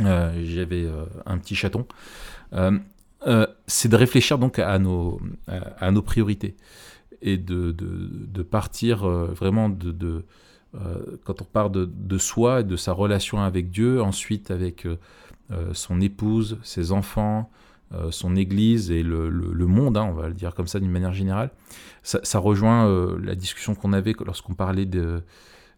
[0.00, 1.84] Euh, J'avais euh, un petit chaton.
[3.26, 6.56] Euh, c'est de réfléchir donc à nos, à, nos priorités
[7.20, 10.24] et de, de, partir euh, vraiment de,
[10.74, 14.86] euh, quand on part de, soi et de sa relation avec Dieu, ensuite avec
[15.72, 17.50] son épouse, ses enfants,
[18.10, 21.12] son église et le, le- monde, hein, on va le dire comme ça d'une manière
[21.12, 21.50] générale.
[22.02, 25.22] Ça, rejoint la discussion qu'on avait lorsqu'on parlait de,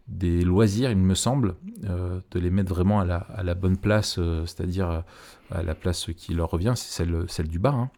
[0.09, 3.77] des loisirs, il me semble, euh, de les mettre vraiment à la, à la bonne
[3.79, 5.05] place, euh, c'est-à-dire à,
[5.51, 7.71] à la place qui leur revient, c'est celle, celle du bas.
[7.73, 7.91] hein.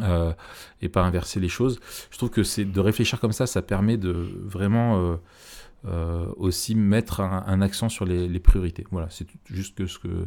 [0.00, 0.32] Euh,
[0.80, 1.78] et pas inverser les choses.
[2.10, 5.16] Je trouve que c'est de réfléchir comme ça, ça permet de vraiment euh,
[5.86, 8.86] euh, aussi mettre un, accent sur les, priorités.
[8.90, 10.26] Voilà, c'est juste ce, que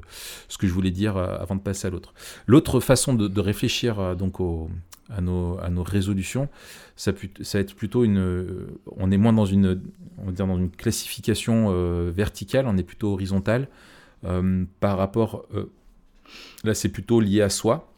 [0.50, 2.14] ce que je voulais dire euh, avant de passer à l'autre.
[2.46, 4.70] L'autre façon de, de réfléchir euh, donc au-
[5.10, 6.50] à, nos, à nos résolutions,
[6.96, 8.68] ça, ça va être plutôt une.
[8.98, 9.82] On est moins dans une,
[10.18, 13.68] on va dire dans une classification euh, verticale, on est plutôt horizontal
[14.24, 15.46] euh, par rapport.
[15.54, 15.72] euh,
[16.64, 17.92] là, c'est plutôt lié à soi.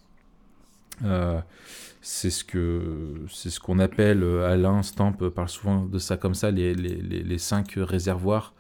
[2.02, 6.52] C'est ce que c'est ce qu'on appelle Alain Stamp parle souvent de ça comme ça
[6.52, 8.54] les, les, les, cinq réservoirs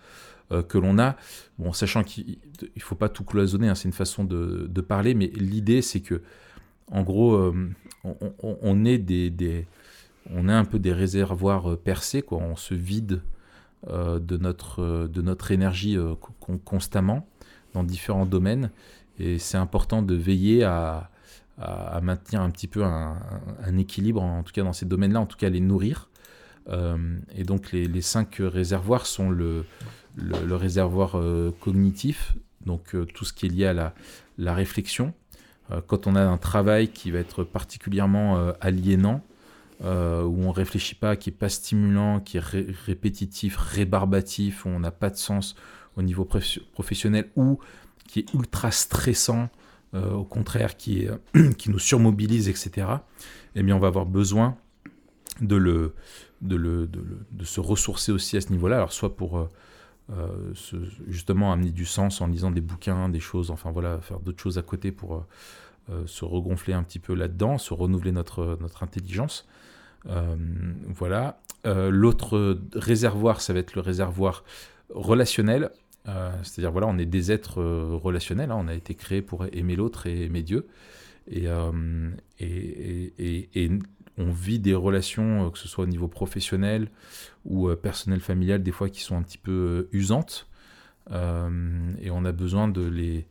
[0.67, 1.15] que l'on a
[1.57, 2.37] bon sachant qu'il
[2.75, 6.01] il faut pas tout cloisonner hein, c'est une façon de, de parler mais l'idée c'est
[6.01, 6.21] que
[6.91, 7.69] en gros euh,
[8.03, 13.21] on, est un peu des réservoirs euh, percés quoi on se vide
[13.89, 15.97] euh, de notre énergie
[16.39, 17.27] con- constamment
[17.73, 18.71] dans différents domaines
[19.19, 21.09] et c'est important de veiller à
[22.03, 23.17] maintenir un petit peu un,
[23.79, 26.11] équilibre, en tout cas dans ces domaines-là, en tout cas les nourrir.
[27.35, 29.65] Et donc les, cinq réservoirs sont le,
[30.51, 31.19] réservoir
[31.59, 33.93] cognitif, donc tout ce qui est lié à
[34.37, 35.15] la réflexion.
[35.71, 39.21] Euh, quand on a un travail qui va être particulièrement euh, aliénant,
[39.83, 44.69] euh, où on réfléchit pas, qui est pas stimulant, qui est ré- répétitif, rébarbatif, où
[44.69, 45.55] on n'a pas de sens
[45.95, 47.59] au niveau prof- professionnel, ou
[48.07, 49.49] qui est ultra stressant,
[49.93, 51.09] au contraire qui, est,
[51.57, 52.87] qui nous surmobilise, etc.,
[53.55, 54.55] eh bien, on va avoir besoin
[55.41, 55.95] de, le,
[56.41, 58.75] de, le, de, le- de se ressourcer aussi à ce niveau-là.
[58.75, 59.49] Alors, soit pour
[60.09, 60.53] euh,
[61.07, 64.57] justement amener du sens en lisant des bouquins, des choses, enfin voilà, faire d'autres choses
[64.57, 65.25] à côté pour euh,
[65.89, 69.47] euh, se regonfler un petit peu là-dedans, se renouveler notre, notre intelligence.
[70.87, 71.41] Voilà.
[71.65, 74.45] L'autre réservoir, ça va être le réservoir
[74.89, 75.71] relationnel.
[76.05, 80.07] C'est-à-dire, voilà, on est des êtres relationnels, hein, on a été créé pour aimer l'autre
[80.07, 80.65] et aimer Dieu.
[81.29, 81.45] Et
[84.17, 86.89] on vit des relations, euh, que ce soit au niveau professionnel
[87.45, 90.47] ou euh, personnel, familial, des fois qui sont un petit peu euh, usantes.
[91.09, 93.27] Et on a besoin de, les,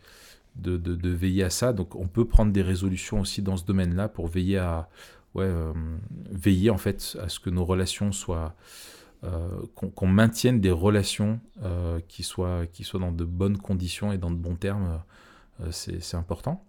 [0.54, 1.74] de, de- veiller à ça.
[1.74, 4.88] Donc on peut prendre des résolutions aussi dans ce domaine-là pour veiller à
[5.34, 5.52] ouais,
[6.30, 8.56] veiller en fait à ce que nos relations soient
[9.74, 11.38] qu'on maintienne des relations
[12.08, 15.02] qui, soient, qui soient dans de bonnes conditions et dans de bons termes,
[15.70, 16.64] c'est important.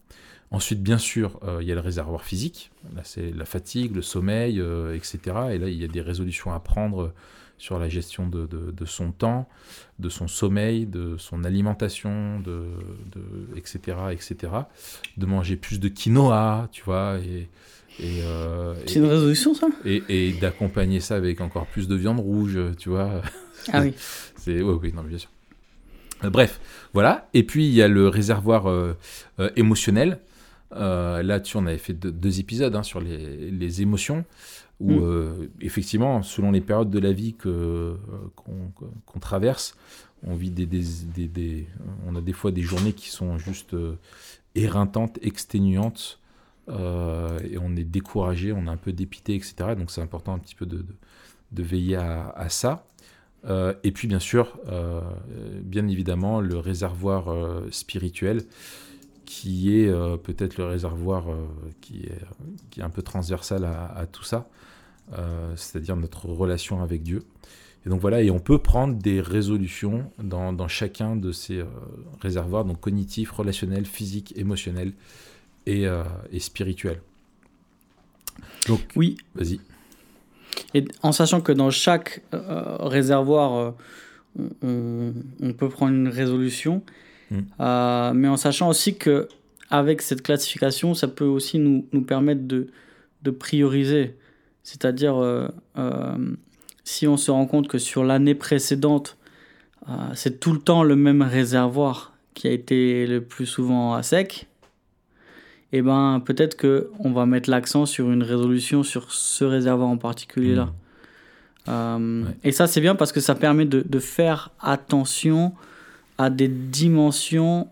[0.49, 4.01] Ensuite, bien sûr, euh, il y a le réservoir physique, là c'est la fatigue, le
[4.01, 5.19] sommeil, euh, etc.
[5.51, 7.13] Et là, il y a des résolutions à prendre
[7.57, 9.49] sur la gestion de, de- de son temps,
[9.99, 12.65] de son sommeil, de son alimentation, de,
[13.13, 14.35] de- etc., etc.
[15.17, 17.49] De manger plus de quinoa, tu vois, et,
[18.03, 19.67] euh, C'est une résolution, ça?
[19.83, 23.21] et, et d'accompagner ça avec encore plus de viande rouge, tu vois.
[23.73, 23.93] Ah oui.
[24.37, 25.29] C'est oui, oui, non, bien sûr.
[26.23, 26.59] Euh, bref,
[26.93, 27.27] voilà.
[27.33, 28.95] Et puis il y a le réservoir euh,
[29.39, 30.19] euh, émotionnel.
[30.73, 34.25] Euh, Là-dessus, on avait fait deux, deux épisodes hein, sur les, les émotions,
[34.79, 34.99] où Mm.
[35.01, 37.95] euh, effectivement, selon les périodes de la vie que euh,
[38.35, 39.75] qu'on traverse,
[40.23, 40.83] on vit des, des,
[41.15, 41.67] des- des-
[42.07, 43.75] on a des fois des journées qui sont juste
[44.55, 46.19] éreintantes, exténuantes,
[46.69, 49.75] et on est découragé, on est un peu dépité, etc.
[49.77, 50.95] Donc c'est important un petit peu de, de,
[51.53, 52.85] de veiller à, à ça.
[53.45, 54.99] Euh, et puis bien sûr, euh,
[55.61, 58.43] bien évidemment, le réservoir euh, spirituel
[59.27, 61.45] qui est euh, peut-être le réservoir euh,
[61.81, 62.21] qui, est,
[62.71, 64.47] qui est un peu transversal à, à tout ça,
[65.17, 67.23] euh, c'est-à-dire notre relation avec Dieu.
[67.85, 71.61] Et donc voilà, et on peut prendre des résolutions dans, dans chacun de ces
[72.21, 74.93] réservoirs, donc cognitifs, relationnels, physiques, émotionnels
[75.65, 75.85] et,
[76.31, 77.01] et spirituels.
[78.67, 79.59] Donc, Oui, vas-y.
[80.73, 83.73] et en sachant que dans chaque réservoir,
[84.61, 86.81] on- on peut prendre une résolution,
[87.59, 89.27] Euh, mais en sachant aussi que
[89.69, 92.67] avec cette classification, ça peut aussi nous, nous permettre de,
[93.23, 94.15] de prioriser.
[94.63, 96.17] C'est-à-dire, euh, euh,
[96.83, 99.17] si on se rend compte que sur l'année précédente,
[100.15, 104.47] c'est tout le temps le même réservoir qui a été le plus souvent à sec,
[105.71, 109.95] et ben peut-être que on va mettre l'accent sur une résolution sur ce réservoir en
[109.97, 110.73] particulier là.
[111.67, 112.25] Ouais.
[112.43, 115.53] Et ça c'est bien parce que ça permet de, de faire attention
[116.17, 117.67] à des dimensions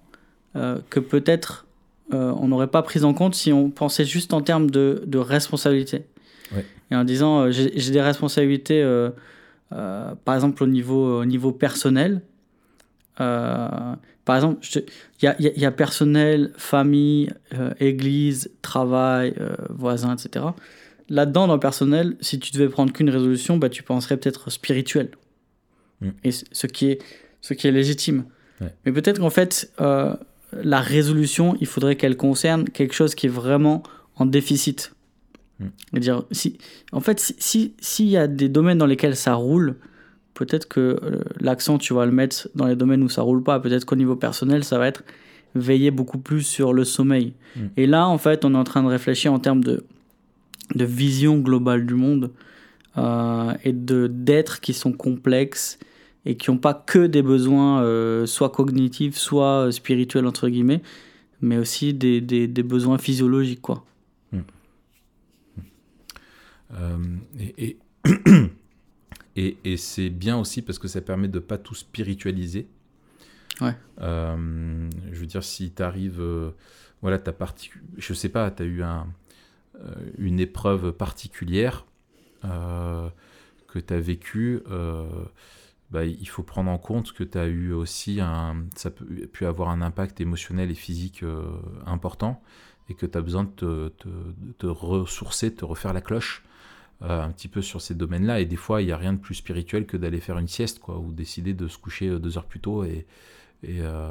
[0.56, 1.66] euh, que peut-être
[2.14, 5.18] euh, on n'aurait pas prises en compte si on pensait juste en termes de, de
[5.18, 6.06] responsabilité.
[6.56, 6.66] Ouais.
[6.92, 8.84] Et en disant euh, j'ai des responsabilités
[9.70, 12.22] par exemple au niveau, au niveau personnel.
[13.18, 17.30] Par exemple, il y a, y y personnel, famille,
[17.80, 19.36] église, travail,
[19.70, 20.46] voisin, etc.
[21.10, 25.10] Là-dedans, dans le personnel, si tu devais prendre qu'une résolution, bah, tu penserais peut-être spirituel.
[26.02, 26.10] Mm.
[26.24, 27.02] Et c- ce qui est,
[27.42, 28.26] ce qui est légitime.
[28.62, 28.74] Ouais.
[28.86, 30.14] Mais peut-être qu'en fait, euh,
[30.54, 33.84] la résolution, il faudrait qu'elle concerne quelque chose qui est vraiment
[34.16, 34.94] en déficit.
[35.60, 35.66] Mm.
[35.92, 36.58] C'est-à-dire, si,
[36.92, 39.76] en fait, s'il si, s'il y a des domaines dans lesquels ça roule,
[40.34, 43.60] peut-être que euh, l'accent, tu vas le mettre dans les domaines où ça roule pas.
[43.60, 45.04] Peut-être qu'au niveau personnel, ça va être
[45.56, 47.34] veiller beaucoup plus sur le sommeil.
[47.56, 47.60] Mm.
[47.78, 49.84] Et là, en fait, on est en train de réfléchir en termes de,
[50.74, 52.32] de vision globale du monde
[52.98, 55.80] euh, et de d'êtres qui sont complexes
[56.26, 60.82] et qui n'ont pas que des besoins euh, soit cognitifs, soit euh, spirituels, entre guillemets,
[61.42, 63.86] mais aussi des, des, des besoins physiologiques, quoi.
[66.74, 66.98] Euh,
[67.40, 67.78] et et,
[69.36, 72.68] et, et c'est bien aussi parce que ça permet de pas tout spiritualiser.
[73.62, 73.76] Ouais.
[74.02, 76.22] Euh, je veux dire, si tu arrives,
[77.02, 79.08] voilà, t'as parti, je sais pas, tu as eu un,
[79.84, 81.86] euh, une épreuve particulière
[82.46, 83.10] euh,
[83.68, 85.06] que tu as vécue, euh,
[85.92, 89.46] bah, il faut prendre en compte que tu as eu aussi un, ça peut pu
[89.46, 91.44] avoir un impact émotionnel et physique euh,
[91.86, 92.42] important
[92.90, 93.92] et que tu as besoin de te,
[94.58, 96.44] te, ressourcer, de refaire la cloche
[97.02, 98.40] euh, un petit peu sur ces domaines-là.
[98.40, 100.80] Et des fois, il n'y a rien de plus spirituel que d'aller faire une sieste,
[100.80, 102.84] quoi, ou décider de se coucher euh, deux heures plus tôt.
[102.84, 103.06] Et,
[103.68, 104.10] et, euh,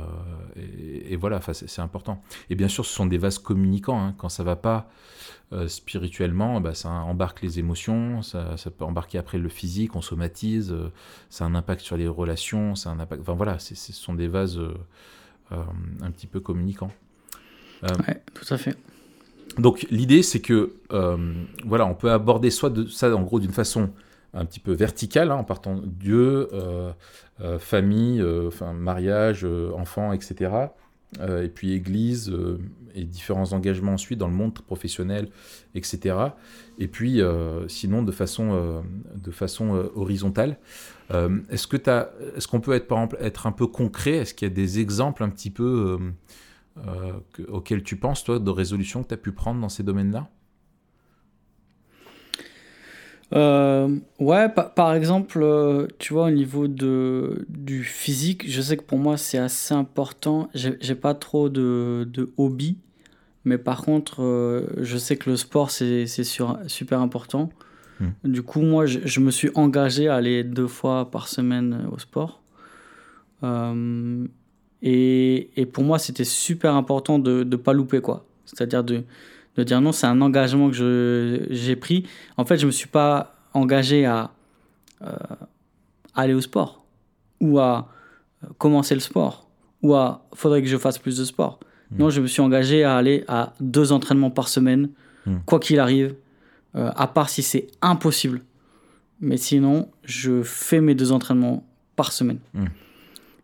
[0.57, 2.23] et, et voilà, c'est important.
[2.51, 4.01] Et bien sûr, ce sont des vases communicants.
[4.01, 4.15] hein.
[4.19, 4.89] Quand ça va pas
[5.53, 10.03] euh, spirituellement, bah, ça embarque les émotions, ça, ça peut embarquer après le physique, on
[10.03, 10.91] somatise, euh,
[11.31, 13.23] ça a un impact sur les relations, ça a un impact.
[13.23, 14.75] Enfin voilà, ce sont des vases euh,
[15.51, 16.91] un petit peu communicants.
[17.83, 18.77] Ouais, tout à fait.
[19.59, 20.73] Donc l'idée c'est que
[21.65, 23.91] voilà, on peut aborder soit de, ça en gros d'une façon
[24.35, 26.93] un petit peu verticale, hein, en partant Dieu, euh,
[27.41, 30.51] euh, famille, euh, enfin mariage, enfants, etc.
[31.21, 32.35] Et puis Église
[32.97, 35.29] et différents engagements ensuite dans le monde professionnel,
[35.77, 36.17] etc.
[36.81, 37.21] Et puis
[37.69, 38.83] sinon de façon
[39.15, 40.59] de façon horizontale.
[41.51, 41.77] Est-ce que
[42.37, 44.15] est-ce qu'on peut être par exemple être un peu concret?
[44.17, 46.01] Est-ce qu'il y a des exemples un petit peu
[47.33, 50.29] que- auxquels tu penses, toi, de résolutions que tu as pu prendre dans ces domaines-là?
[53.35, 58.77] Euh, ouais, pa- par exemple, euh, tu vois, au niveau de, du physique, je sais
[58.77, 60.49] que pour moi c'est assez important.
[60.55, 62.79] J'ai pas trop de, de hobby,
[63.45, 66.07] mais par contre, euh, je sais que le sport c'est
[66.67, 67.51] super important.
[68.01, 68.11] Hmm.
[68.25, 71.99] Du coup, moi je, je me suis engagé à aller deux fois par semaine au
[71.99, 72.41] sport.
[74.83, 78.27] Et, et pour moi, c'était super important de ne pas louper, quoi.
[78.45, 79.03] C'est-à-dire de,
[79.57, 82.07] de dire non, c'est un engagement que j'ai pris.
[82.37, 84.31] En fait, je me suis pas engagé à
[85.03, 85.13] euh,
[86.15, 86.85] aller au sport
[87.41, 87.89] ou à
[88.43, 89.49] euh, commencer le sport
[89.83, 91.61] ou à faudrait que je fasse plus de sport.
[91.91, 91.97] Mm.
[91.99, 94.89] Non, je me suis engagé à aller à deux entraînements par semaine,
[95.27, 95.37] Mm.
[95.47, 96.15] quoi qu'il arrive,
[96.77, 98.43] euh, à part si c'est impossible.
[99.21, 101.65] Mais sinon, je fais mes deux entraînements
[101.97, 102.39] par semaine.
[102.53, 102.65] Mm.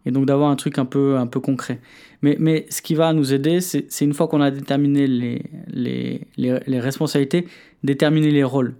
[0.06, 1.80] Et donc d'avoir un truc un peu, un peu concret.
[2.22, 6.26] Mais, mais ce qui va nous aider, c'est une fois qu'on a déterminé les, les,
[6.36, 7.46] les, les responsabilités,
[7.82, 8.74] déterminer les rôles.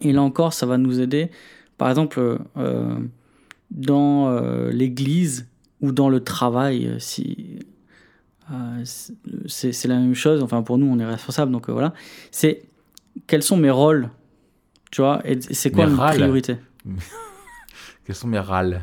[0.00, 1.30] Et là encore, ça va nous aider.
[1.76, 2.94] Par exemple, euh,
[3.70, 5.48] dans euh, l'église
[5.80, 7.58] ou dans le travail, euh, si
[8.52, 8.84] euh,
[9.46, 10.42] c'est la même chose.
[10.42, 11.92] Enfin, pour nous, on est responsable, donc voilà.
[12.30, 12.62] C'est
[13.26, 14.10] quels sont mes rôles
[14.90, 16.56] Tu vois, et c'est quoi Mes priorité?
[18.04, 18.80] Quels sont mes râles?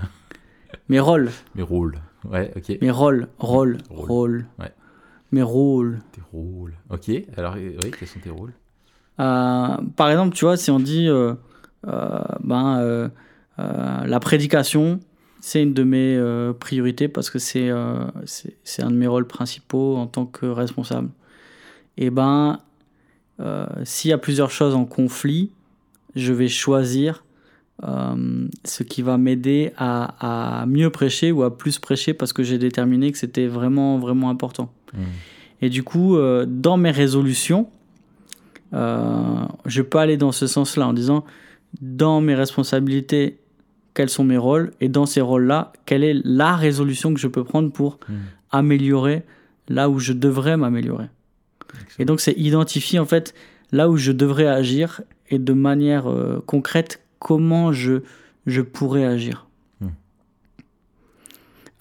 [0.89, 1.97] Mes rôles, Mes rôles
[2.29, 2.77] Ouais, ok.
[2.81, 4.07] mes rôles, rôles, Rôles.
[4.09, 4.45] rôles.
[4.59, 4.71] Ouais.
[5.31, 5.99] Mes rôles.
[6.11, 6.73] Tes rôles.
[6.89, 8.53] Ok, alors, oui, quels sont tes rôles
[9.19, 11.33] Euh, par exemple, tu vois, si on dit euh,
[11.87, 13.11] euh, ben,
[13.57, 14.99] la prédication,
[15.41, 17.69] c'est une de mes priorités parce que c'est
[18.25, 21.09] c'est un de mes rôles principaux en tant que responsable.
[21.97, 22.59] Et ben,
[23.39, 25.51] euh, s'il y a plusieurs choses en conflit,
[26.15, 27.24] je vais choisir
[27.83, 32.41] euh, ce qui va m'aider à, à mieux prêcher ou à plus prêcher parce que
[32.43, 34.71] j'ai déterminé que c'était vraiment, vraiment important.
[34.93, 35.01] Hmm.
[35.61, 37.67] Et du coup, euh, dans mes résolutions,
[38.73, 41.25] euh, je peux aller dans ce sens-là en disant,
[41.81, 43.39] dans mes responsabilités,
[43.93, 47.43] quels sont mes rôles Et dans ces rôles-là, quelle est la résolution que je peux
[47.43, 48.13] prendre pour Hmm.
[48.51, 49.23] améliorer
[49.67, 51.07] là où je devrais m'améliorer
[51.99, 53.33] Et donc, c'est identifier en fait
[53.71, 58.03] là où je devrais agir et de manière euh, concrète comment je,
[58.45, 59.47] je pourrais agir.
[59.81, 59.87] Hmm.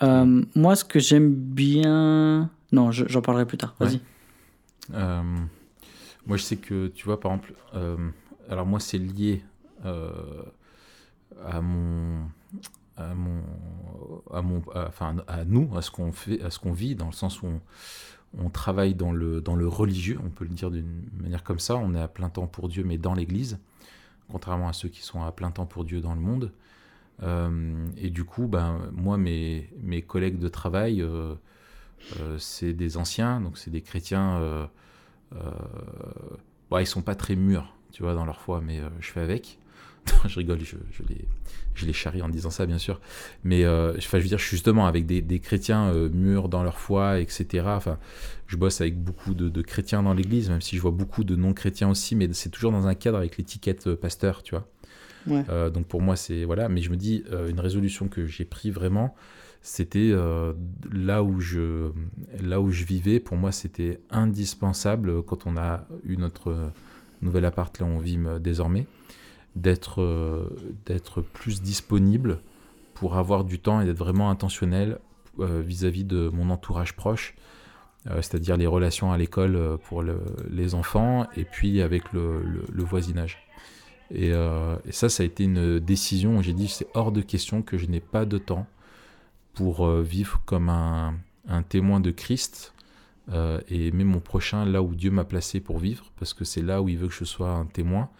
[0.02, 2.50] Euh, moi, ce que j'aime bien...
[2.72, 3.74] Non, je- j'en parlerai plus tard.
[3.78, 3.94] Vas-y.
[3.94, 4.00] Ouais.
[4.94, 5.22] Euh,
[6.26, 7.96] moi, je sais que, tu vois, par exemple, euh,
[8.48, 9.42] alors moi, c'est lié
[11.44, 12.20] à mon,
[12.96, 13.42] à mon,
[14.32, 17.06] à mon, à- enfin, à nous, à ce qu'on fait, à ce qu'on vit, dans
[17.06, 17.60] le sens où on,
[18.38, 21.76] on travaille dans le, dans le religieux, on peut le dire d'une manière comme ça.
[21.76, 23.58] On est à plein temps pour Dieu, mais dans l'Église,
[24.30, 26.52] contrairement à ceux qui sont à plein temps pour Dieu dans le monde.
[27.22, 31.34] Euh, et du coup, ben, moi, mes, mes collègues de travail, euh,
[32.20, 34.68] euh, c'est des anciens, donc c'est des chrétiens.
[36.70, 39.58] Bon, ils sont pas très mûrs, tu vois, dans leur foi, mais je fais avec.
[40.26, 41.26] je rigole, je, je les,
[41.74, 43.00] je les charrie en disant ça, bien sûr.
[43.42, 46.78] Mais euh, enfin, je veux dire, justement avec des, des chrétiens euh, mûrs dans leur
[46.78, 47.64] foi, etc.
[47.66, 47.98] Enfin,
[48.46, 51.36] je bosse avec beaucoup de, de chrétiens dans l'église, même si je vois beaucoup de
[51.36, 54.68] non-chrétiens aussi, mais c'est toujours dans un cadre avec l'étiquette euh, pasteur, tu vois.
[55.26, 55.44] Ouais.
[55.48, 56.68] Euh, donc pour moi, c'est voilà.
[56.68, 59.14] Mais je me dis, une résolution que j'ai pris vraiment,
[59.62, 60.12] c'était
[60.92, 61.90] là où je
[62.42, 63.20] là où je vivais.
[63.20, 66.70] Pour moi, c'était indispensable quand on a eu notre
[67.22, 68.86] nouvel appart là où on vit désormais,
[69.56, 70.48] d'être euh,
[71.32, 72.40] plus disponible
[72.94, 74.98] pour avoir du temps et d'être vraiment intentionnel
[75.40, 77.34] euh, vis-à-vis de mon entourage proche,
[78.08, 82.42] euh, c'est-à-dire les relations à l'école euh, pour le- les enfants et puis avec le,
[82.72, 83.38] le- voisinage.
[84.14, 84.32] Et,
[84.90, 87.86] ça, ça a été une décision où j'ai dit c'est hors de question que je
[87.86, 88.66] n'ai pas de temps
[89.54, 91.14] pour vivre comme un,
[91.48, 92.74] un témoin de Christ
[93.32, 96.82] et aimer mon prochain là où Dieu m'a placé pour vivre, parce que c'est là
[96.82, 98.10] où il veut que je sois un témoin,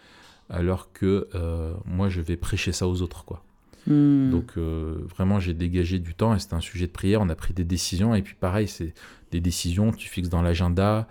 [0.49, 3.25] alors que euh, moi je vais prêcher ça aux autres.
[3.25, 3.43] quoi.
[3.87, 4.31] Hmm.
[4.31, 7.21] Donc euh, vraiment, j'ai dégagé du temps et c'était un sujet de prière.
[7.21, 8.93] On a pris des décisions et puis pareil, c'est
[9.31, 11.07] des décisions, tu fixes dans l'agenda.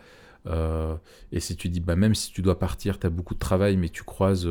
[0.46, 0.94] euh,
[1.32, 3.76] et si tu dis, bah, même si tu dois partir, tu as beaucoup de travail,
[3.76, 4.48] mais tu croises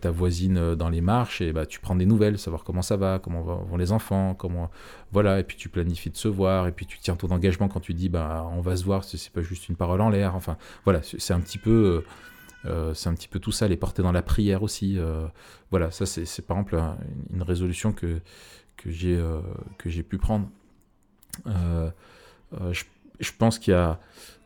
[0.00, 3.18] ta voisine dans les marches et bah, tu prends des nouvelles, savoir comment ça va,
[3.18, 4.70] comment vont les enfants, comment.
[5.12, 7.80] Voilà, et puis tu planifies de se voir et puis tu tiens ton engagement quand
[7.80, 10.34] tu dis, bah, on va se voir, c'est pas juste une parole en l'air.
[10.34, 12.04] Enfin, voilà, c'est un petit peu.
[12.66, 14.98] Euh, c'est un petit peu tout ça, les porter dans la prière aussi.
[14.98, 15.26] euh,
[15.70, 16.98] voilà, ça c'est par exemple un-
[17.32, 18.20] une résolution que,
[18.76, 19.40] que j'ai euh,
[19.78, 20.48] que j'ai pu prendre.
[23.18, 23.98] Je, pense qu'il y a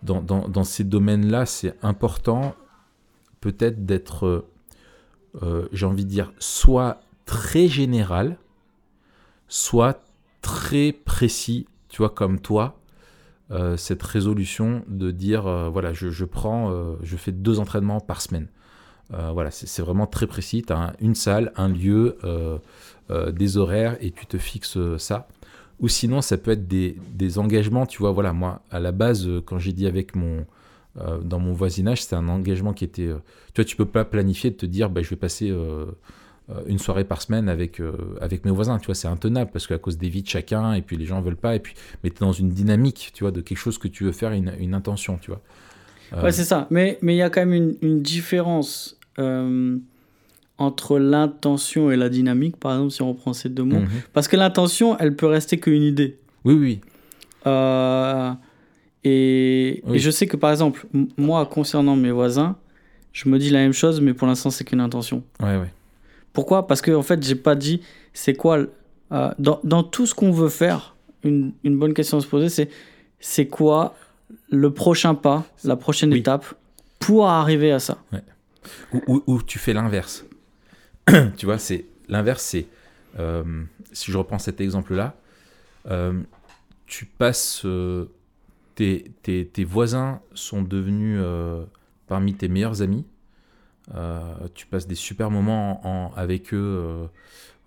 [0.02, 2.54] dans, dans, ces domaines-là, c'est important
[3.40, 4.46] peut-être d'être,
[5.72, 8.38] j'ai envie de dire, soit très général,
[9.48, 10.02] soit
[10.40, 12.79] très précis, tu vois, comme toi,
[13.52, 18.00] euh, cette résolution de dire, euh, voilà, je, je prends, euh, je fais deux entraînements
[18.00, 18.48] par semaine.
[19.32, 20.62] Voilà, c'est vraiment très précis.
[20.64, 22.16] Tu as une salle, un lieu,
[23.10, 25.26] des horaires et tu te fixes ça.
[25.80, 27.86] Ou sinon, ça peut être des, des engagements.
[27.86, 30.46] Tu vois, voilà, moi, à la base, quand j'ai dit avec mon.
[31.24, 33.08] dans mon voisinage, c'était un engagement qui était.
[33.52, 35.52] tu vois, tu peux pas planifier de te dire, bah, je vais passer
[36.66, 38.78] une soirée par semaine avec, euh, avec mes voisins.
[38.78, 41.20] Tu vois, c'est intenable parce qu'à cause des vies de chacun, et puis les gens
[41.20, 41.54] veulent pas.
[41.56, 44.04] Et puis, mais tu es dans une dynamique, tu vois, de quelque chose que tu
[44.04, 45.40] veux faire, une, une intention, tu vois.
[46.12, 46.66] Euh, Ouais, c'est ça.
[46.70, 49.76] Mais mais il y a quand même une, une différence euh,
[50.58, 53.80] entre l'intention et la dynamique, par exemple, si on reprend ces deux mots.
[53.80, 53.88] mhm.
[54.12, 56.18] Parce que l'intention, elle peut rester qu'une idée.
[56.44, 56.80] Oui, oui.
[57.46, 58.32] Euh,
[59.04, 59.96] et, Oui.
[59.96, 62.56] et je sais que, par exemple, moi, concernant mes voisins,
[63.12, 65.22] je me dis la même chose, mais pour l'instant, c'est qu'une intention.
[65.40, 65.72] Ouais, ouais.
[66.32, 66.66] Pourquoi?
[66.66, 68.66] Parce que en fait, j'ai pas dit c'est quoi.
[69.12, 72.48] euh, dans, dans tout ce qu'on veut faire, une, une bonne question à se poser,
[72.48, 72.70] c'est
[73.18, 73.94] c'est quoi
[74.50, 76.20] le prochain pas, la prochaine Oui.
[76.20, 76.54] étape
[77.00, 77.98] pour arriver à ça?
[78.92, 80.24] Ou, ou- ou tu fais l'inverse.
[81.36, 82.66] tu vois, c'est l'inverse, c'est
[83.18, 83.42] euh,
[83.92, 85.16] si je reprends cet exemple-là,
[85.90, 86.20] euh,
[86.86, 87.66] tu passes,
[88.76, 91.20] tes, tes- tes voisins sont devenus
[92.06, 93.04] parmi tes meilleurs amis.
[93.94, 97.06] Euh, tu passes des super moments en- avec eux euh,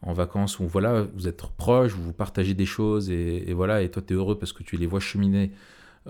[0.01, 4.01] en vacances où voilà, vous êtes proches, vous partagez des choses et, voilà, et toi
[4.05, 5.51] tu es heureux parce que tu les vois cheminer,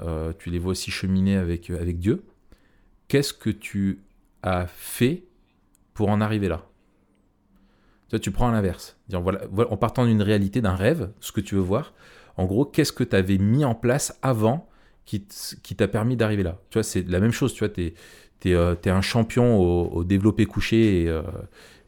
[0.01, 2.23] euh, tu les vois aussi cheminer avec, avec Dieu.
[3.07, 3.99] Qu'est-ce que tu
[4.41, 5.23] as fait
[5.93, 6.63] pour en arriver là?
[8.09, 8.97] Toi, tu prends l'inverse.
[9.11, 11.93] En partant d'une réalité, d'un rêve, ce que tu veux voir,
[12.37, 14.69] en gros, qu'est-ce que tu avais mis en place avant
[15.05, 16.59] qui, t'a permis d'arriver là?
[16.69, 17.73] Tu vois, c'est la même chose, tu vois,
[18.51, 21.21] un champion au, au développé couché et, euh,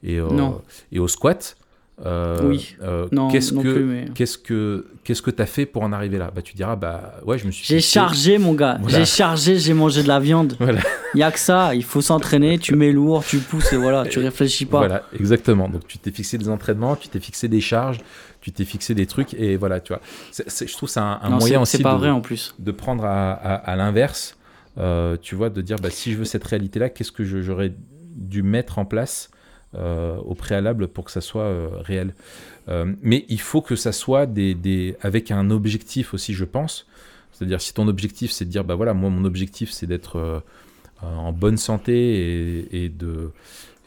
[0.04, 0.62] et, au- Non.
[0.92, 1.56] et au squat.
[2.06, 2.76] Euh, Oui.
[2.84, 6.30] euh, Non, qu'est-ce que mais- qu'est-ce que qu'est-ce que t'as fait pour en arriver là?
[6.36, 8.78] Bah tu diras bah ouais je me suis J'ai chargé, mon gars.
[8.82, 8.98] Voilà.
[9.00, 10.58] J'ai chargé, j'ai mangé de la viande.
[10.60, 10.82] Voilà.
[11.14, 11.74] Il y a que ça.
[11.74, 12.60] Il faut s'entraîner.
[12.60, 14.06] Tu mets lourd, tu pousses et voilà.
[14.06, 14.80] Tu réfléchis pas.
[14.80, 15.70] Voilà, exactement.
[15.70, 18.00] Donc tu t'es fixé des entraînements, tu t'es fixé des charges,
[18.42, 20.02] tu t'es fixé des trucs et voilà, tu vois.
[20.38, 22.56] Je trouve que c'est un, un Non, moyen aussi c'est pas de, vrai en plus.
[22.60, 24.36] de prendre à, à- à l'inverse,
[24.78, 27.74] euh, tu vois, de dire bah, si je veux cette réalité-là, qu'est-ce que j'aurais
[28.16, 29.30] dû mettre en place
[29.76, 32.14] euh, au préalable pour que ça soit euh, réel?
[33.02, 36.88] Mais il faut que ça soit des, des- avec un objectif aussi, je pense.
[37.32, 40.44] C'est-à-dire si ton objectif c'est de dire bah voilà, moi mon objectif c'est d'être
[41.02, 43.32] en bonne santé et, de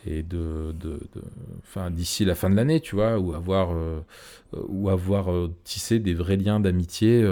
[0.06, 3.74] et de, de- de- d'ici la fin de l'année, tu vois, ou avoir
[4.52, 7.26] ou avoir tissé des vrais liens d'amitié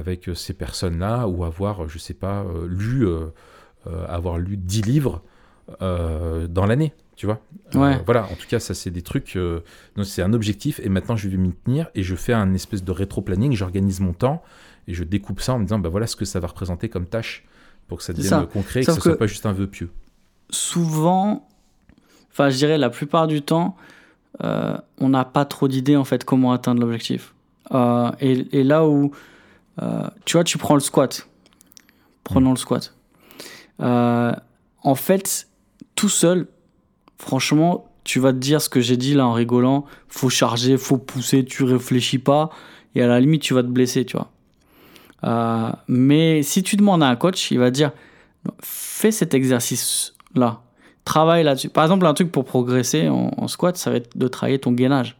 [0.00, 3.06] avec euh, ces personnes-là, ou avoir, euh, je sais pas, euh, lu,
[4.08, 5.22] avoir lu 10 livres
[5.80, 7.40] dans l'année, tu vois.
[7.74, 9.60] Euh, voilà, en tout cas, ça c'est des trucs, euh,
[9.94, 12.82] donc c'est un objectif, et maintenant je vais m'y tenir, et je fais un espèce
[12.82, 14.42] de rétro-planning, j'organise mon temps,
[14.88, 17.06] et je découpe ça en me disant, bah voilà ce que ça va représenter comme
[17.06, 17.44] tâche,
[17.88, 18.48] pour que ça devienne ça.
[18.50, 19.90] concret, et que ce soit pas juste un vœu pieux.
[20.50, 21.46] souvent,
[22.30, 23.76] enfin je dirais la plupart du temps,
[24.42, 27.34] euh, on n'a pas trop d'idées en fait comment atteindre l'objectif.
[28.20, 29.12] Et, et là où,
[30.24, 31.26] tu vois, tu prends le squat.
[32.24, 32.94] Prenons le squat.
[33.80, 34.32] Euh,
[34.82, 35.48] en fait,
[35.94, 36.46] tout seul,
[37.18, 39.84] franchement, tu vas te dire ce que j'ai dit là en rigolant.
[40.08, 42.50] Faut charger, faut pousser, tu réfléchis pas.
[42.94, 44.30] Et à la limite, tu vas te blesser, tu vois.
[45.24, 47.92] Euh, mais si tu demandes à un coach, il va dire
[48.62, 50.60] fais cet exercice-là.
[51.04, 51.68] Travaille là-dessus.
[51.68, 54.72] Par exemple, un truc pour progresser en, en squat, ça va être de travailler ton
[54.72, 55.16] gainage.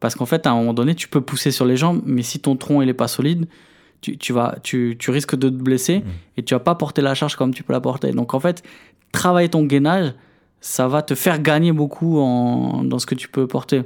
[0.00, 2.38] Parce qu'en fait, à un moment donné, tu peux pousser sur les jambes, mais si
[2.38, 3.46] ton tronc il est pas solide,
[4.00, 6.04] tu, tu vas, tu, tu risques de te blesser
[6.36, 8.12] et tu vas pas porter la charge comme tu peux la porter.
[8.12, 8.62] Donc en fait,
[9.12, 10.12] travailler ton gainage,
[10.60, 13.82] ça va te faire gagner beaucoup en, dans ce que tu peux porter.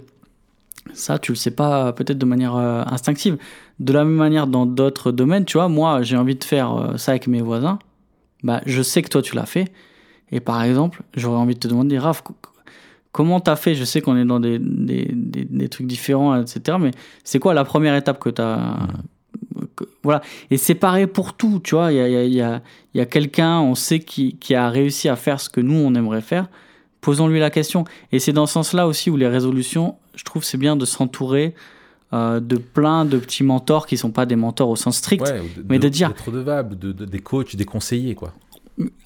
[0.94, 3.36] Ça, tu le sais pas euh, peut-être de manière euh, instinctive.
[3.78, 6.96] De la même manière, dans d'autres domaines, tu vois, moi, j'ai envie de faire euh,
[6.96, 7.78] ça avec mes voisins.
[8.42, 9.70] Bah, je sais que toi, tu l'as fait.
[10.32, 12.22] Et par exemple, j'aurais envie de te demander, Raph,
[13.12, 13.74] comment t'as fait?
[13.74, 16.78] Je sais qu'on est dans des, des, des, des trucs différents, etc.
[16.80, 16.90] Mais
[17.24, 18.76] c'est quoi la première étape que t'as
[19.76, 20.22] que- Voilà.
[20.50, 21.92] Et c'est pareil pour tout, tu vois.
[21.92, 22.62] Il y a, y a, y a,
[22.94, 25.74] il y a quelqu'un, on sait, qui, qui a réussi à faire ce que nous,
[25.76, 26.48] on aimerait faire.
[27.00, 27.84] Posons-lui la question.
[28.12, 31.54] Et c'est dans ce sens-là aussi où les résolutions, je trouve, c'est bien de s'entourer
[32.12, 35.40] euh, de plein de petits mentors qui sont pas des mentors au sens strict, Ouais,
[35.68, 38.34] mais de dire- d'être redevable, de, de- des coachs, des conseillers, quoi.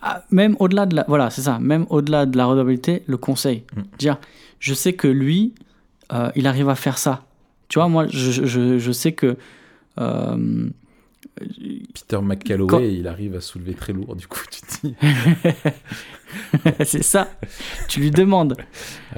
[0.03, 3.65] Ah, même au-delà de la voilà c'est ça même au-delà de la redevabilité le conseil.
[3.77, 3.81] Mm.
[3.99, 4.19] dire
[4.61, 5.55] je sais que lui
[6.13, 7.25] euh, il arrive à faire ça.
[7.69, 9.37] Tu vois moi je, je, je sais que
[9.99, 10.69] euh,
[11.95, 14.95] Peter McCalloway, Quand- il arrive à soulever très lourd, du coup, tu te dis.
[16.85, 17.29] c'est ça.
[17.89, 18.57] Tu lui demandes.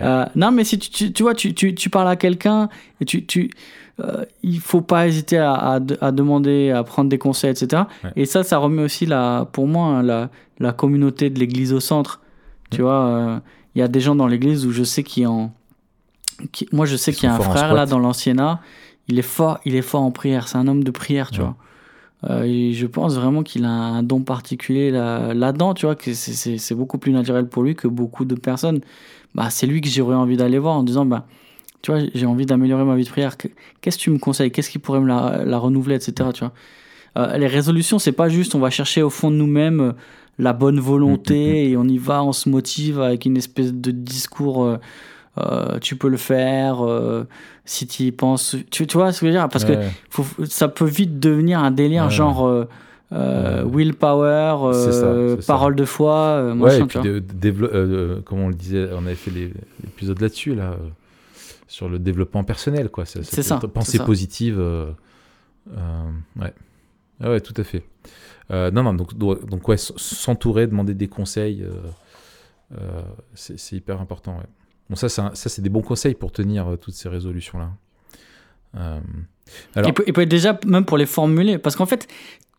[0.01, 2.69] Euh, non mais si tu, tu, tu vois tu, tu, tu parles à quelqu'un
[3.01, 3.51] et tu, tu
[4.01, 7.85] euh, il faut pas hésiter à, à, de- à demander à prendre des conseils etc
[8.05, 8.11] Ouais.
[8.17, 10.29] et ça ça remet aussi la pour moi hein, la,
[10.59, 12.21] la communauté de l'église au centre.
[12.71, 13.39] Tu vois euh,
[13.75, 15.53] il y a des gens dans l'église où je sais qui en
[16.53, 18.61] qui, moi je sais Qui qu'il y a un frère là dans l'anciennat.
[19.09, 20.49] Il est fort il est fort en prière.
[20.49, 21.47] C'est un homme de prière tu Ouais.
[21.47, 21.57] vois.
[22.31, 26.13] Euh, et je pense vraiment qu'il a un don particulier là- là-dedans, tu vois, que
[26.15, 28.81] c'est beaucoup plus naturel pour lui que beaucoup de personnes.
[29.35, 31.27] Bah, c'est lui que j'aurais envie d'aller voir en disant, bah,
[31.83, 33.37] tu vois, j'ai envie d'améliorer ma vie de prière.
[33.37, 33.49] Que-
[33.81, 34.51] Qu'est-ce que tu me conseilles?
[34.51, 36.31] Qu'est-ce qui pourrait me la, la renouveler, etc.
[36.35, 36.53] Tu vois?
[37.19, 39.93] Euh, les résolutions, c'est pas juste, on va chercher au fond de nous-mêmes euh,
[40.39, 44.65] la bonne volonté et on y va, on se motive avec une espèce de discours.
[44.65, 44.77] euh,
[45.39, 47.25] euh, tu peux le faire euh,
[47.67, 48.57] si tu y penses.
[48.71, 49.49] Tu, tu vois ce que je veux dire?
[49.51, 49.73] Parce que
[50.11, 52.11] faut, ça peut vite devenir un délire Ouais.
[52.11, 52.47] genre
[53.13, 55.47] euh, willpower, ça, ça.
[55.47, 59.31] parole de foi, Ouais, et puis de, de comme on le disait, on avait fait
[59.85, 60.77] l'épisode là-dessus, là,
[61.69, 63.05] sur le développement personnel, quoi.
[63.07, 64.59] C'est ça, Pensée positive.
[64.61, 64.91] euh,
[65.77, 66.11] euh,
[66.41, 66.53] ouais.
[67.21, 67.83] Ah ouais, tout à fait.
[68.51, 71.65] Euh, non, non, donc, donc ouais, s'entourer, demander des conseils,
[72.77, 73.03] euh,
[73.35, 74.45] c'est hyper important, ouais.
[74.89, 77.73] Bon, ça, ça, c'est des bons conseils pour tenir toutes ces résolutions-là.
[79.75, 82.07] Alors, Et, peut- et peut-être déjà même pour les formuler, parce qu'en fait,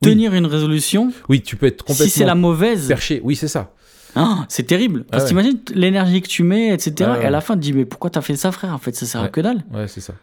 [0.02, 3.22] tenir une résolution, oui, tu peux être complètement si c'est la mauvaise, perché.
[3.24, 3.74] Oui, c'est ça.
[4.16, 5.04] Ah, c'est terrible.
[5.04, 7.10] Parce Ah que t'imagines l'énergie que tu mets, etc.
[7.12, 7.24] Ouais.
[7.24, 8.74] Et à la fin, tu te dis, mais pourquoi t'as fait ça, frère?
[8.74, 9.64] En fait, ça sert à que dalle.
[9.72, 10.14] Ouais, c'est ça.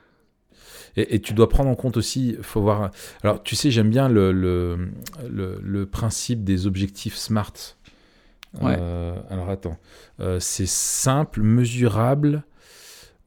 [0.97, 2.91] Et, et tu dois prendre en compte aussi, faut voir.
[3.23, 4.91] Alors, tu sais, j'aime bien le, le,
[5.29, 7.53] le, le principe des objectifs SMART.
[8.61, 8.77] Ouais.
[8.79, 9.77] Euh, alors, attends.
[10.21, 12.45] Euh, c'est simple, mesurable.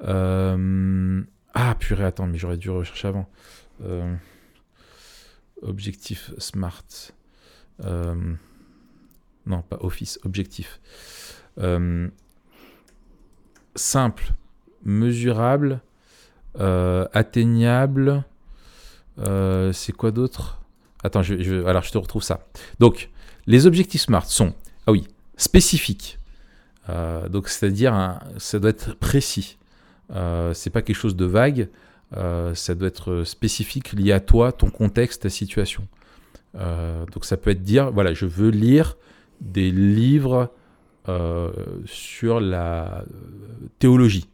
[0.05, 1.21] euh,
[1.53, 3.27] Ah, purée, attends, mais j'aurais dû rechercher avant.
[5.61, 6.83] Objectif SMART.
[9.47, 10.79] Non, pas Office, objectif.
[11.59, 12.09] Euh,
[13.75, 14.33] Simple,
[14.83, 15.81] mesurable,
[16.59, 18.23] euh, atteignable.
[19.19, 20.61] euh, c'est quoi d'autre?
[21.03, 22.47] Attends, je, alors je te retrouve ça.
[22.79, 23.09] Donc,
[23.45, 24.53] les objectifs SMART sont,
[24.85, 26.19] ah oui, spécifiques.
[27.29, 29.57] Donc, c'est-à-dire, ça doit être précis.
[30.09, 31.69] C'est pas quelque chose de vague.
[32.13, 35.87] Ça doit être spécifique, lié à toi, ton contexte, ta situation.
[36.55, 38.97] Donc, ça peut être dire, voilà, je veux lire
[39.41, 40.51] des livres
[41.09, 41.51] euh,
[41.85, 43.03] sur la euh,
[43.79, 44.27] théologie.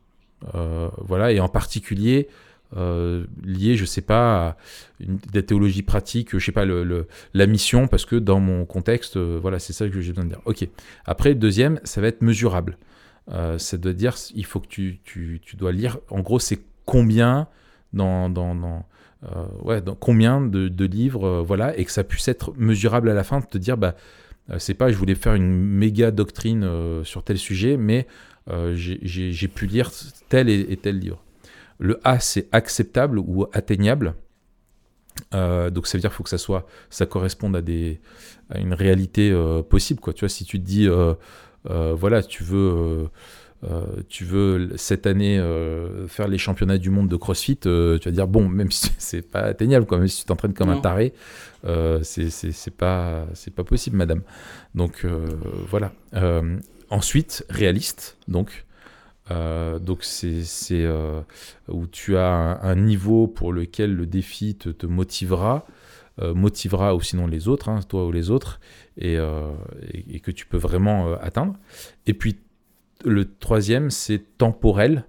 [0.56, 2.28] Euh, voilà, et en particulier
[2.76, 4.58] euh, lié, je sais pas, à
[4.99, 9.18] une, des théologies pratiques, je sais pas, le, la mission, parce que dans mon contexte,
[9.18, 10.41] voilà, c'est ça que j'ai besoin de dire.
[10.45, 10.68] Ok.
[11.06, 12.78] Après, deuxième, ça va être mesurable.
[13.58, 17.47] Ça doit dire, il faut que tu, tu, tu dois lire, en gros, c'est combien
[17.93, 18.84] dans, dans,
[19.62, 23.39] ouais, combien de, de livres, voilà, et que ça puisse être mesurable à la fin,
[23.39, 23.95] de te dire, bah,
[24.58, 28.08] c'est pas, je voulais faire une méga doctrine euh, sur tel sujet, mais
[28.50, 29.89] euh, j'ai- pu lire
[30.30, 31.24] tel et, tel livre.
[31.80, 34.16] Le A, c'est acceptable ou atteignable?
[35.34, 38.00] Euh, donc ça veut dire qu'il faut que ça soit, ça corresponde à des,
[38.50, 40.14] à une réalité euh, possible, quoi.
[40.14, 41.14] Tu vois, si tu te dis, euh,
[41.70, 43.08] euh, voilà, tu veux, euh, euh,
[44.09, 48.14] tu veux cette année euh, faire les championnats du monde de CrossFit, euh, tu vas
[48.14, 51.14] dire bon, même si c'est pas atteignable, quoi, même si tu t'entraînes comme un taré,
[51.66, 54.22] euh, c'est pas, c'est pas possible, madame.
[54.76, 55.28] Donc euh,
[55.70, 55.93] voilà.
[56.16, 56.57] Euh,
[56.89, 58.66] ensuite, réaliste, donc.
[59.32, 61.22] Euh, donc c'est euh,
[61.70, 65.66] où tu as un, un niveau pour lequel le défi te, te motivera,
[66.22, 68.59] euh, motivera ou sinon les autres, hein, toi ou les autres,
[68.97, 69.49] et, euh,
[69.93, 71.55] et, et que tu peux vraiment euh, atteindre.
[72.05, 72.38] Et puis
[73.04, 75.06] le troisième, c'est temporel,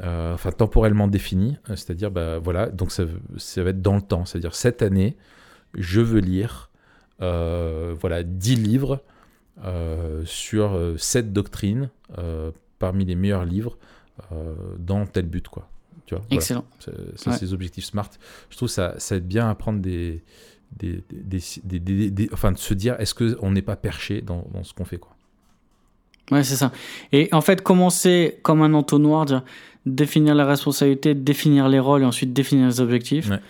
[0.00, 3.04] euh, enfin temporellement défini, euh, c'est-à-dire bah voilà, donc ça,
[3.36, 5.16] ça va être dans le temps, c'est-à-dire cette année,
[5.74, 6.70] je veux lire,
[7.20, 9.02] euh, voilà, 10 livres
[9.64, 11.90] euh, sur cette doctrine.
[12.78, 13.76] parmi les meilleurs livres
[14.78, 15.68] dans tel but quoi
[16.06, 16.36] tu vois voilà.
[16.36, 16.64] Excellent.
[16.88, 17.10] Ouais.
[17.16, 18.08] c'est les objectifs smart.
[18.50, 20.24] Je trouve ça, ça aide bien à prendre des,
[20.78, 23.76] des, des, des- des- des- des- enfin de se dire est-ce que on n'est pas
[23.76, 25.14] perché dans, dans ce qu'on fait quoi.
[26.30, 26.72] Ouais, c'est ça.
[27.12, 29.42] Et en fait, commencer comme un entonnoir, dire,
[29.86, 33.40] définir la responsabilité, définir les rôles et ensuite définir les objectifs, Ouais.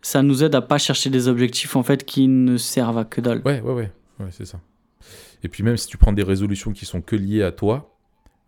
[0.00, 3.20] ça nous aide à pas chercher des objectifs en fait qui ne servent à que
[3.20, 3.42] dalle.
[3.44, 4.60] Ouais, ouais, ouais, ouais, c'est ça.
[5.44, 7.94] Et puis même si tu prends des résolutions qui sont que liées à toi,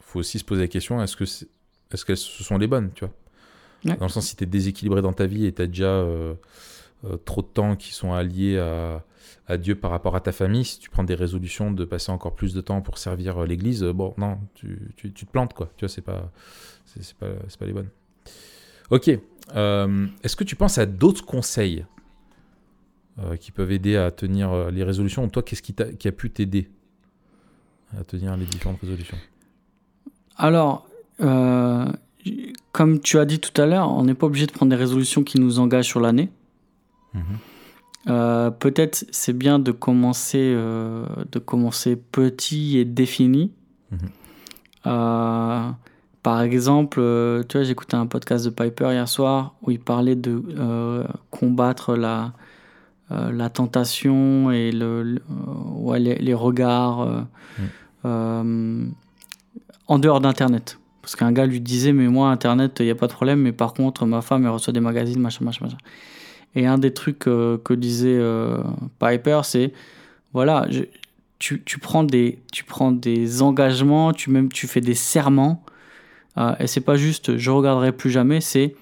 [0.01, 3.05] faut aussi se poser la question est-ce que est-ce qu'elles ce sont les bonnes, tu
[3.05, 3.13] vois?
[3.85, 3.97] Ouais.
[3.99, 6.35] Dans le sens si tu es déséquilibré dans ta vie et tu as déjà euh,
[7.05, 9.03] euh, trop de temps qui sont alliés à,
[9.47, 12.35] à Dieu par rapport à ta famille, si tu prends des résolutions de passer encore
[12.35, 15.53] plus de temps pour servir euh, l'Église, euh, bon, non, tu, tu- tu te plantes,
[15.53, 15.69] quoi.
[15.77, 16.31] Tu vois, c'est pas,
[16.87, 17.91] c'est pas, c'est pas les bonnes.
[18.91, 19.11] Ok.
[19.55, 21.85] Euh, Est-ce que tu penses à d'autres conseils
[23.19, 25.29] euh, qui peuvent aider à tenir les résolutions?
[25.29, 26.71] Toi, qu'est-ce qui, t'a- qui a pu t'aider
[27.99, 29.19] à tenir les différentes résolutions?
[30.37, 30.89] Alors,
[31.21, 31.87] euh,
[32.73, 35.23] comme tu as dit tout à l'heure, on n'est pas obligé de prendre des résolutions
[35.23, 36.31] qui nous engagent sur l'année.
[38.09, 43.53] Euh, Peut-être c'est bien de commencer, euh, de commencer petit et défini.
[43.91, 43.99] Mhm.
[44.87, 45.71] Euh,
[46.23, 47.01] par exemple,
[47.49, 50.43] tu vois, j'écoutais un podcast de Piper hier soir où il parlait de
[51.31, 52.33] combattre la,
[53.11, 55.23] la tentation et le, le-
[55.77, 57.27] ouais, les, les regards
[58.05, 58.93] Mhm.
[59.89, 60.79] en dehors d'Internet.
[61.03, 63.53] Parce qu'un gars lui disait, mais moi, Internet, il n'y a pas de problème, mais
[63.53, 65.77] par contre, ma femme, elle reçoit des magazines, machin, machin, machin.
[66.57, 68.59] Et un des trucs euh, que disait euh,
[69.01, 69.73] Piper, c'est
[70.33, 70.83] voilà, je-
[71.39, 75.63] tu, tu, prends des, tu prends des engagements, tu, même, tu fais des serments,
[76.39, 78.75] euh, et c'est pas juste je regarderai plus jamais, c'est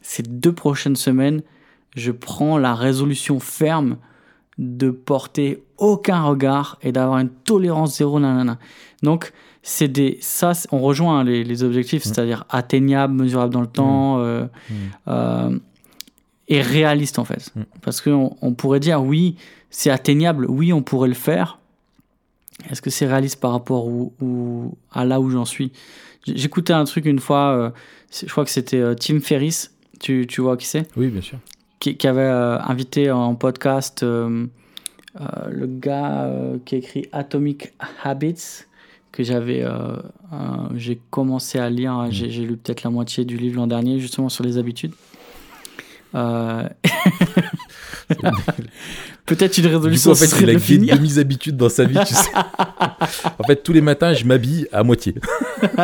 [0.00, 1.42] ces deux prochaines semaines,
[1.96, 3.96] je prends la résolution ferme
[4.58, 8.58] de porter aucun regard et d'avoir une tolérance zéro, nanana.
[9.02, 12.08] Donc, c'est des, ça, on rejoint hein, les, les objectifs, Mm.
[12.08, 14.74] c'est-à-dire atteignable, mesurable dans le temps, euh, Mm.
[15.08, 15.58] euh,
[16.48, 17.50] et réaliste en fait.
[17.54, 17.62] Mm.
[17.82, 19.36] Parce qu'on on pourrait dire oui,
[19.70, 21.58] c'est atteignable, oui, on pourrait le faire.
[22.70, 24.12] Est-ce que c'est réaliste par rapport au-
[24.92, 25.70] à là où j'en suis?
[26.26, 27.70] J'écoutais un truc une fois, euh,
[28.12, 30.86] je crois que c'était euh, Tim Ferriss, tu, tu vois qui c'est?
[30.96, 31.38] Oui, bien sûr.
[31.80, 36.30] qui, qui avait euh, invité en podcast le gars
[36.64, 37.72] qui écrit Atomic
[38.04, 38.64] Habits,
[39.12, 39.64] que j'avais,
[40.76, 42.12] j'ai commencé à lire, Mm.
[42.12, 44.92] j'ai j'ai lu peut-être la moitié du livre l'an dernier, justement sur les habitudes.
[46.14, 46.68] Euh,
[49.26, 50.96] peut-être une Du coup, résolution en fait, serait il a de finir.
[50.96, 52.30] demi-habitudes dans sa vie, tu sais.
[53.38, 55.14] en fait, tous les matins, je m'habille à moitié.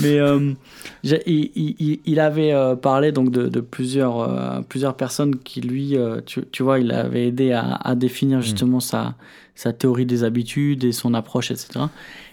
[0.00, 0.52] Mais euh,
[1.02, 5.60] il, il- il- il avait euh, parlé donc de, de plusieurs, euh, plusieurs personnes qui,
[5.60, 5.96] lui,
[6.26, 9.14] tu, tu vois, il avait aidé à, à définir justement sa,
[9.54, 11.86] sa théorie des habitudes et son approche, etc.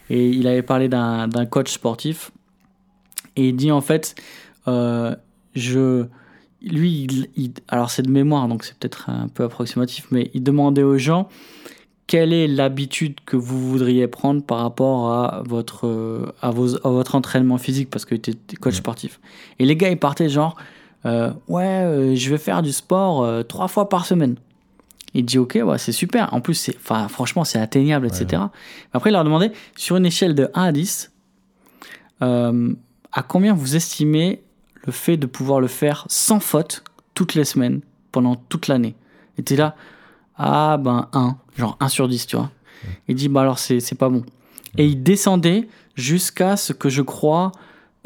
[0.09, 2.32] Et il avait parlé d'un d'un coach sportif.
[3.36, 4.15] Et il dit en fait,
[4.68, 5.13] euh,
[5.58, 6.05] je.
[6.62, 10.41] Lui, il, il- alors c'est de mémoire, donc c'est peut-être un peu approximatif, mais il
[10.43, 11.30] demandait aux gens
[12.08, 17.16] quelle est l'habitude que vous voudriez prendre par rapport à votre, à vos, à votre
[17.16, 18.78] entraînement physique parce que tu es coach Ouais.
[18.78, 19.20] sportif.
[19.60, 20.55] Et les gars, ils partaient genre,
[21.05, 24.36] euh, ouais, euh, je vais faire du sport euh, trois fois par semaine.
[25.14, 26.34] Il dit, ok, ouais, c'est super.
[26.34, 26.72] En plus,
[27.10, 28.41] franchement, c'est atteignable, etc.
[28.93, 31.12] Après, il leur demandait, sur une échelle de 1 à 10,
[32.22, 32.74] euh,
[33.12, 34.41] à combien vous estimez
[34.88, 36.84] le fait de pouvoir le faire sans faute
[37.14, 37.82] toutes les semaines
[38.12, 38.96] pendant toute l'année
[39.38, 39.76] Et t'es là,
[40.38, 42.50] ah ben 1, genre 1 sur 10, tu vois.
[43.08, 44.24] Il dit, bah alors c'est pas bon.
[44.78, 47.52] Et il descendait jusqu'à ce que je crois,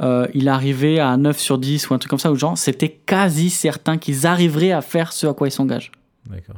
[0.01, 2.89] euh, il arrivait à 9 sur 10 ou un truc comme ça, où genre c'était
[2.89, 5.91] quasi certain qu'ils arriveraient à faire ce à quoi ils s'engagent.
[6.27, 6.55] D'accord.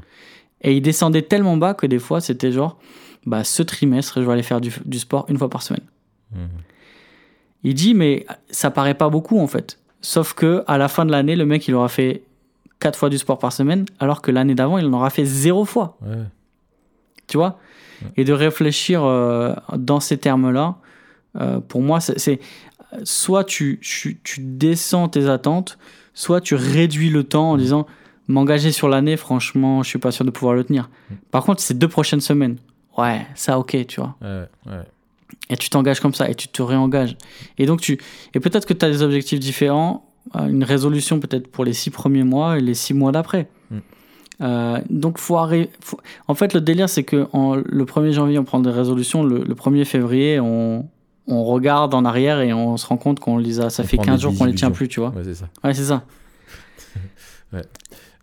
[0.61, 2.77] Et il descendait tellement bas que des fois c'était genre,
[3.25, 5.83] bah ce trimestre, je vais aller faire du, du sport une fois par semaine.
[6.31, 6.47] Mhm.
[7.63, 9.79] Il dit, mais ça paraît pas beaucoup en fait.
[10.03, 12.21] Sauf que à la fin de l'année, le mec il aura fait
[12.79, 15.65] 4 fois du sport par semaine, alors que l'année d'avant il en aura fait 0
[15.65, 15.97] fois.
[16.05, 16.17] Ouais.
[17.27, 17.57] tu vois?
[18.17, 20.75] Et de réfléchir euh, dans ces termes-là,
[21.39, 22.39] euh, pour moi, c'est c'est-
[23.05, 25.79] soit tu, tu, tu descends tes attentes,
[26.13, 27.87] soit tu réduis le temps en disant
[28.27, 30.89] m'engager sur l'année, franchement, je suis pas sûr de pouvoir le tenir.
[31.31, 32.57] Par contre, ces deux prochaines semaines,
[32.97, 34.15] ouais, ça ok, tu vois.
[34.21, 34.83] Ouais, ouais.
[35.49, 37.15] Et tu t'engages comme ça et tu te réengages.
[37.57, 37.99] Et donc, tu.
[38.33, 41.89] Et peut-être que tu as des objectifs différents, euh, une résolution peut-être pour les six
[41.89, 43.47] premiers mois et les six mois d'après.
[43.71, 43.77] Mm.
[44.41, 45.37] Euh, donc, faut
[45.81, 49.23] faut- En fait, le délire, c'est que en- le 1er janvier, on prend des résolutions.
[49.23, 50.87] Le, le 1er février, on,
[51.27, 53.69] on regarde en arrière et on se rend compte qu'on les a.
[53.69, 55.09] Ça On fait prend 15 des jours qu'on les tient plus, tu vois.
[55.09, 55.49] Ouais, c'est ça.
[55.63, 56.03] Ouais, c'est ça.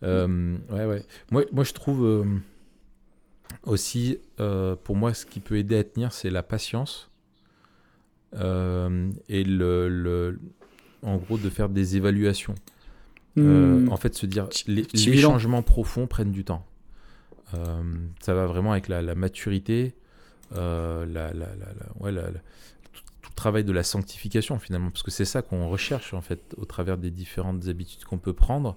[0.03, 1.03] Euh, ouais, ouais.
[1.31, 2.25] Moi, moi je trouve euh,
[3.65, 7.11] aussi, euh, pour moi, ce qui peut aider à tenir, c'est la patience.
[8.37, 10.39] Euh, et le, le-
[11.03, 12.55] en gros, de faire des évaluations.
[13.39, 13.89] Euh, Hmm.
[13.93, 16.67] en fait, se dire, les, les changements profonds prennent du temps.
[18.21, 19.95] Ça va vraiment avec la, la maturité,
[20.53, 21.33] la, la-
[22.01, 22.13] ouais,
[22.93, 26.21] tout, tout le travail de la sanctification finalement, parce que c'est ça qu'on recherche en
[26.21, 28.77] fait au travers des différentes habitudes qu'on peut prendre,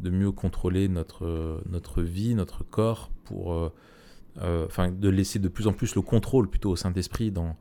[0.00, 3.72] de mieux contrôler notre, notre vie, notre corps, pour,
[4.40, 7.56] enfin, de laisser de plus en plus le contrôle plutôt au Saint-Esprit dans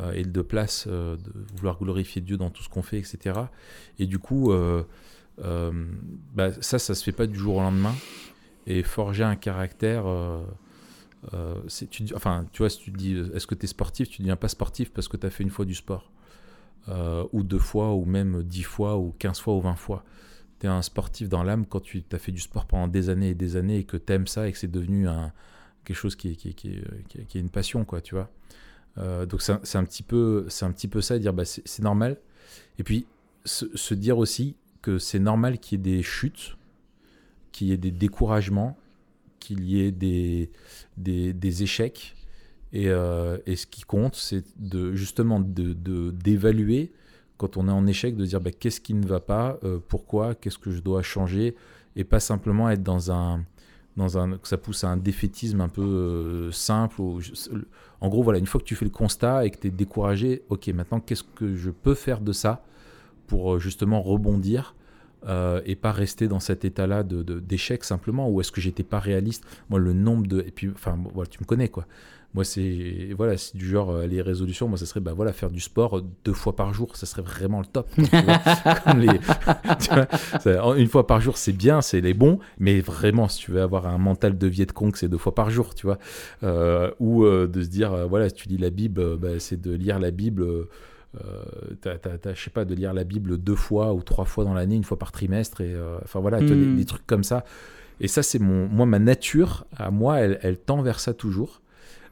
[0.00, 3.40] euh, et de place euh, de vouloir glorifier Dieu dans tout ce qu'on fait, etc.
[3.98, 4.84] Et du coup, euh,
[5.42, 5.72] euh,
[6.34, 7.94] bah, ça, ça se fait pas du jour au lendemain.
[8.66, 10.44] Et forger un caractère, euh,
[11.32, 11.54] euh,
[11.90, 14.48] tu, enfin, tu vois, si tu dis, est-ce que tu es sportif, tu deviens pas
[14.48, 16.10] sportif parce que tu as fait une fois du sport,
[16.88, 20.04] Euh, ou deux fois, ou même dix fois, ou quinze fois, ou vingt fois.
[20.60, 23.30] Tu es un sportif dans l'âme quand tu as fait du sport pendant des années
[23.30, 25.32] et des années et que tu aimes ça et que c'est devenu un,
[25.88, 28.30] quelque chose qui est, une passion, quoi, tu vois.
[28.98, 32.18] Euh, donc c'est un, petit peu, c'est un petit peu ça, dire bah, c'est normal.
[32.78, 33.06] Et puis
[33.44, 36.56] se, dire aussi que c'est normal qu'il y ait des chutes,
[37.52, 38.76] qu'il y ait des découragements,
[39.40, 40.50] qu'il y ait des,
[40.98, 42.14] des, échecs.
[42.74, 46.92] Et, euh, et ce qui compte, c'est de justement de de- d'évaluer
[47.38, 50.34] quand on est en échec, de dire bah, qu'est-ce qui ne va pas, euh, pourquoi,
[50.34, 51.56] qu'est-ce que je dois changer,
[51.96, 53.46] et pas simplement être dans un
[54.06, 57.02] que ça pousse à un défaitisme un peu euh, simple.
[58.00, 60.42] en gros, voilà, une fois que tu fais le constat et que tu es découragé,
[60.48, 62.62] ok, maintenant qu'est-ce que je peux faire de ça
[63.26, 64.74] pour euh, justement rebondir
[65.26, 68.30] euh, et pas rester dans cet état-là de, de- d'échec simplement?
[68.30, 69.44] Ou est-ce que j'étais pas réaliste?
[69.68, 71.86] Moi, le nombre de et puis enfin voilà, tu me connais quoi.
[72.34, 74.68] Moi, c'est voilà, c'est du genre euh, les résolutions.
[74.68, 77.22] Moi, ça serait bah voilà faire du sport euh, deux fois par jour, ça serait
[77.22, 77.88] vraiment le top.
[77.94, 78.74] quoi, tu vois.
[78.84, 79.18] Comme les-
[79.80, 80.06] tu vois,
[80.40, 83.50] ça- en- une fois par jour, c'est bien, c'est les bons, mais vraiment, si tu
[83.52, 85.98] veux avoir un mental de Viet Cong, c'est deux fois par jour, tu vois.
[86.42, 89.72] Euh, ou euh, de se dire, voilà, si tu lis la Bible, bah, c'est de
[89.72, 90.44] lire la Bible.
[91.14, 94.84] je sais pas, de lire la Bible deux fois ou trois fois dans l'année, une
[94.84, 95.74] fois par trimestre, et
[96.04, 96.76] enfin voilà, tu vois, des, Mm.
[96.76, 97.44] des trucs comme ça.
[98.00, 101.60] Et ça, c'est mon, moi, ma nature, à moi, elle, elle tend vers ça toujours.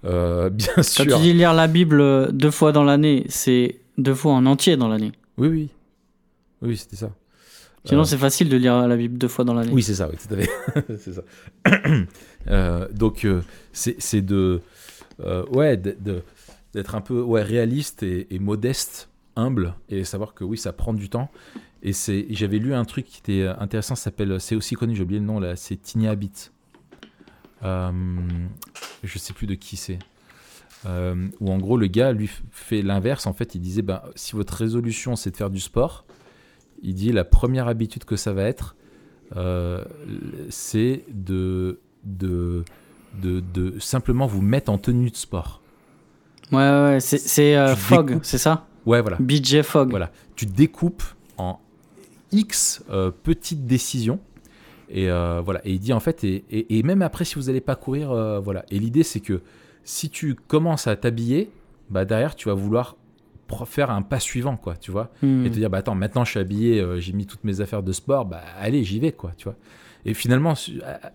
[0.06, 1.04] Euh, bien Quand sûr.
[1.04, 4.76] tu dis lire la Bible euh, deux fois dans l'année, c'est deux fois en entier
[4.76, 5.12] dans l'année.
[5.36, 5.68] Oui, oui.
[6.62, 7.10] Oui, c'était ça.
[7.84, 9.72] Sinon, Euh, c'est facile de lire la Bible deux fois dans l'année.
[9.72, 10.16] Oui, c'est ça, oui,
[10.98, 11.22] c'est ça.
[12.48, 13.26] Euh, donc,
[13.72, 14.60] c'est de.
[15.50, 20.72] ouais, d'être un peu ouais, réaliste et, et modeste, humble, et savoir que oui, ça
[20.72, 21.28] prend du temps.
[21.82, 21.92] Et
[22.30, 24.40] j'avais lu un truc qui était intéressant, ça s'appelle.
[24.40, 26.50] C'est aussi connu, j'ai oublié le nom là, c'est Tiny Habits.
[27.64, 27.90] Euh,
[29.04, 29.98] je sais plus de qui c'est.
[30.86, 33.26] Euh, où en gros, le gars, lui, fait l'inverse.
[33.26, 36.04] En fait, il disait ben, si votre résolution, c'est de faire du sport,
[36.82, 38.76] il dit la première habitude que ça va être,
[39.36, 39.84] euh,
[40.50, 42.64] c'est de, de,
[43.20, 45.60] de, de simplement vous mettre en tenue de sport.
[46.52, 48.66] Ouais, ouais, c'est- euh, Fog, c'est ça?
[48.84, 49.16] Ouais, voilà.
[49.18, 49.90] BJ Fog.
[49.90, 50.12] Voilà.
[50.36, 51.02] Tu découpes
[51.38, 51.58] en
[52.30, 54.20] X euh, petites décisions.
[54.90, 55.60] Et euh, voilà.
[55.66, 58.10] Et il dit en fait, et, et- et même après, si vous n'allez pas courir,
[58.12, 58.64] euh, voilà.
[58.70, 59.42] Et l'idée, c'est que
[59.84, 61.50] si tu commences à t'habiller,
[61.90, 62.96] bah derrière, tu vas vouloir
[63.66, 65.10] faire un pas suivant, quoi, tu vois.
[65.22, 65.46] Hmm.
[65.46, 67.84] et te dire bah attends maintenant je suis habillé euh, j'ai mis toutes mes affaires
[67.84, 69.54] de sport bah allez j'y vais quoi tu vois
[70.04, 70.54] et finalement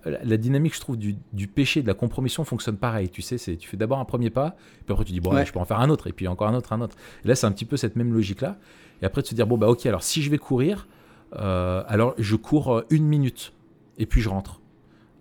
[0.06, 3.58] la dynamique je trouve du, du péché de la compromission fonctionne pareil tu sais c'est
[3.58, 4.56] tu fais d'abord un premier pas
[4.86, 5.38] puis après tu dis bon Ouais.
[5.40, 6.96] allez, je peux en faire un autre et puis encore un autre un autre
[7.26, 8.56] et là c'est un petit peu cette même logique là
[9.02, 10.88] et après de se dire bon bah ok alors si je vais courir
[11.36, 13.52] euh, alors je cours une minute
[13.98, 14.60] et puis je rentre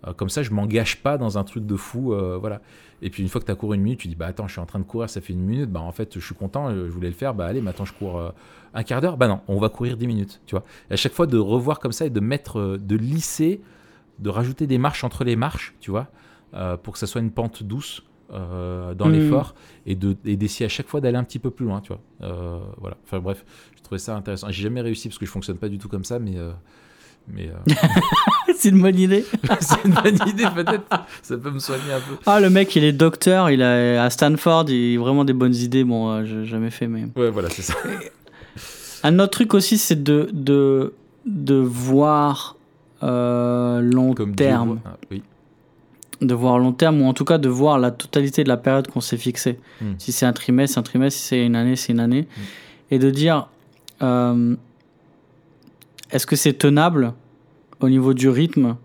[0.07, 2.59] Euh, comme ça je m'engage pas dans un truc de fou euh, voilà
[3.03, 4.53] et puis une fois que tu as couru une minute tu dis bah attends je
[4.53, 6.69] suis en train de courir ça fait une minute bah en fait je suis content
[6.69, 8.31] euh, je voulais le faire bah allez maintenant je cours euh,
[8.73, 10.63] un quart d'heure, bah non, on va courir 10 minutes, tu vois.
[10.89, 13.59] Et à chaque fois de revoir comme ça et de mettre, de lisser,
[14.19, 16.07] de rajouter des marches entre les marches, tu vois,
[16.81, 18.01] pour que ça soit une pente douce
[18.31, 19.13] euh, dans Mhm.
[19.15, 19.55] l'effort
[19.85, 22.01] et de et d'essayer à chaque fois d'aller un petit peu plus loin, tu vois.
[22.21, 22.95] Euh, voilà.
[23.03, 23.43] Enfin bref,
[23.75, 24.47] je trouvais ça intéressant.
[24.51, 26.53] J'ai jamais réussi parce que je fonctionne pas du tout comme ça, mais euh,
[27.33, 27.73] mais euh,
[28.57, 29.25] c'est une bonne idée.
[29.59, 30.83] c'est une bonne idée peut-être.
[31.21, 32.15] Ça peut me soigner un peu.
[32.25, 35.55] Ah, le mec, il est docteur, il a à Stanford, il a vraiment des bonnes
[35.55, 35.83] idées.
[35.83, 37.05] Bon, euh, j'ai jamais fait, mais.
[37.15, 37.75] Ouais, voilà, c'est ça.
[39.03, 40.93] Un autre truc aussi, c'est de, de,
[41.25, 42.55] de voir
[43.01, 44.79] euh, long Comme terme.
[44.85, 45.23] Ah, oui.
[46.21, 48.87] De voir long terme, ou en tout cas de voir la totalité de la période
[48.87, 49.59] qu'on s'est fixée.
[49.81, 49.93] Hmm.
[49.97, 51.19] Si c'est un trimestre, c'est un trimestre.
[51.19, 52.27] Si c'est une année, c'est une année.
[52.91, 53.47] Et de dire
[54.03, 54.55] euh,
[56.11, 57.13] est-ce que c'est tenable
[57.81, 58.77] au niveau du rythme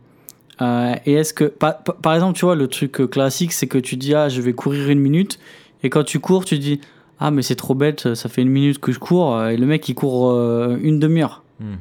[0.63, 1.45] Euh, Et est-ce que.
[1.45, 4.55] Par, exemple, tu vois, le truc euh, classique, c'est que tu dis ah, je vais
[4.55, 5.39] courir une minute.
[5.83, 6.81] Et quand tu cours, tu dis
[7.19, 9.43] ah, mais c'est trop bête, ça fait une minute que je cours.
[9.45, 11.43] Et le mec, il court euh, une demi-heure.
[11.61, 11.77] Hmm.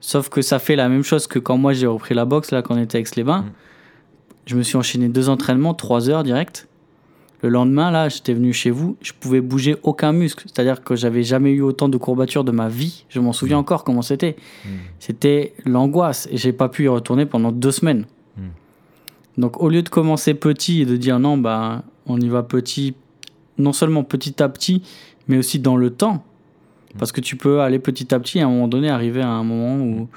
[0.00, 2.60] Sauf que ça fait la même chose que quand moi j'ai repris la boxe, là,
[2.62, 3.40] quand on était à Aix-les-Bains.
[3.40, 3.52] Mm.
[4.44, 6.68] Je me suis enchaîné deux entraînements, trois heures direct.
[7.44, 10.44] Le lendemain, là, j'étais venu chez vous, je pouvais bouger aucun muscle.
[10.46, 13.04] C'est-à-dire que j'avais jamais eu autant de courbatures de ma vie.
[13.10, 13.60] Je m'en souviens Mm.
[13.60, 14.36] encore comment c'était.
[14.64, 14.68] Hmm.
[14.98, 18.06] C'était l'angoisse et j'ai pas pu y retourner pendant deux semaines.
[18.38, 18.40] Mm.
[19.36, 22.94] Donc au lieu de commencer petit et de dire non, bah, on y va petit,
[23.58, 24.80] non seulement petit à petit,
[25.28, 26.24] mais aussi dans le temps.
[26.98, 29.28] Parce que tu peux aller petit à petit et à un moment donné arriver à
[29.28, 30.08] un moment où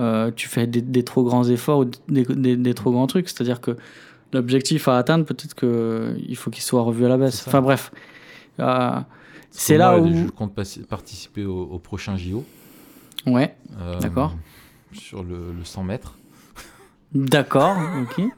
[0.00, 3.28] euh, tu fais des, des trop grands efforts ou des, des- des trop grands trucs.
[3.28, 3.76] C'est-à-dire que
[4.32, 7.44] l'objectif à atteindre, peut-être qu'il faut qu'il soit revu à la baisse.
[7.46, 7.90] Enfin bref.
[8.60, 9.00] Euh,
[9.50, 10.14] c'est là moi, où...
[10.14, 10.54] Je compte
[10.88, 12.44] participer au, au prochain JO.
[13.26, 14.34] Ouais, euh, D'accord.
[14.92, 16.16] Sur le, le 100 mètres.
[17.12, 18.24] d'accord, ok.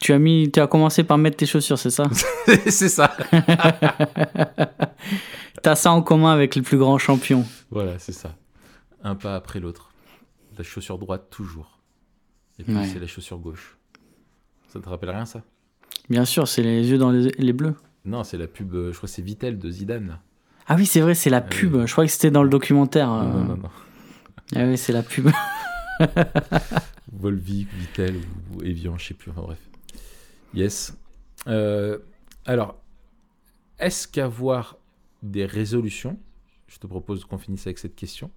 [0.00, 2.04] Tu as, mis, tu as commencé par mettre tes chaussures, c'est ça?
[2.66, 3.16] C'est ça.
[5.62, 7.44] T'as ça en commun avec le plus grand champion.
[7.70, 8.34] Voilà, c'est ça.
[9.02, 9.90] Un pas après l'autre.
[10.58, 11.78] La chaussure droite, toujours.
[12.58, 12.86] Et puis Ouais.
[12.86, 13.73] c'est la chaussure gauche.
[14.74, 15.40] Ça te rappelle rien, ça?
[16.10, 17.76] Bien sûr, c'est les yeux dans les, les bleus.
[18.04, 20.18] Non, c'est la pub, euh, je crois que c'est Vitel de Zidane.
[20.66, 21.48] Ah oui, c'est vrai, c'est la oui.
[21.48, 21.86] pub.
[21.86, 23.06] Je crois que c'était dans le documentaire.
[23.08, 23.32] Non, euh.
[23.32, 23.70] non, non, non.
[24.56, 25.30] Ah oui, c'est la pub.
[27.12, 29.30] Volvic, Vitel ou, ou Evian, je sais plus.
[29.30, 29.58] Enfin bref.
[30.54, 30.96] Yes.
[31.46, 31.98] Euh,
[32.44, 32.76] alors,
[33.78, 34.76] est-ce qu'avoir
[35.22, 36.18] des résolutions
[36.66, 38.28] Je te propose qu'on finisse avec cette question.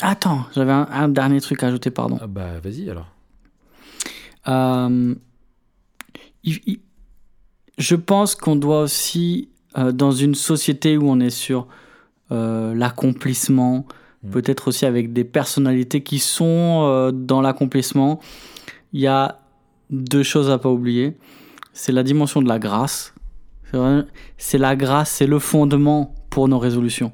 [0.00, 2.18] Attends, j'avais un, un dernier truc à ajouter, pardon.
[2.20, 3.12] Ah bah vas-y alors.
[4.48, 5.14] Euh,
[6.44, 6.80] il- il-
[7.78, 11.66] je pense qu'on doit aussi, euh, dans une société où on est sur
[12.30, 13.86] euh, l'accomplissement,
[14.22, 14.30] Mm.
[14.30, 18.20] peut-être aussi avec des personnalités qui sont euh, dans l'accomplissement,
[18.94, 19.40] il y a
[19.90, 21.16] deux choses à pas oublier.
[21.74, 23.12] C'est la dimension de la grâce.
[24.36, 27.12] C'est la grâce, c'est le fondement pour nos résolutions.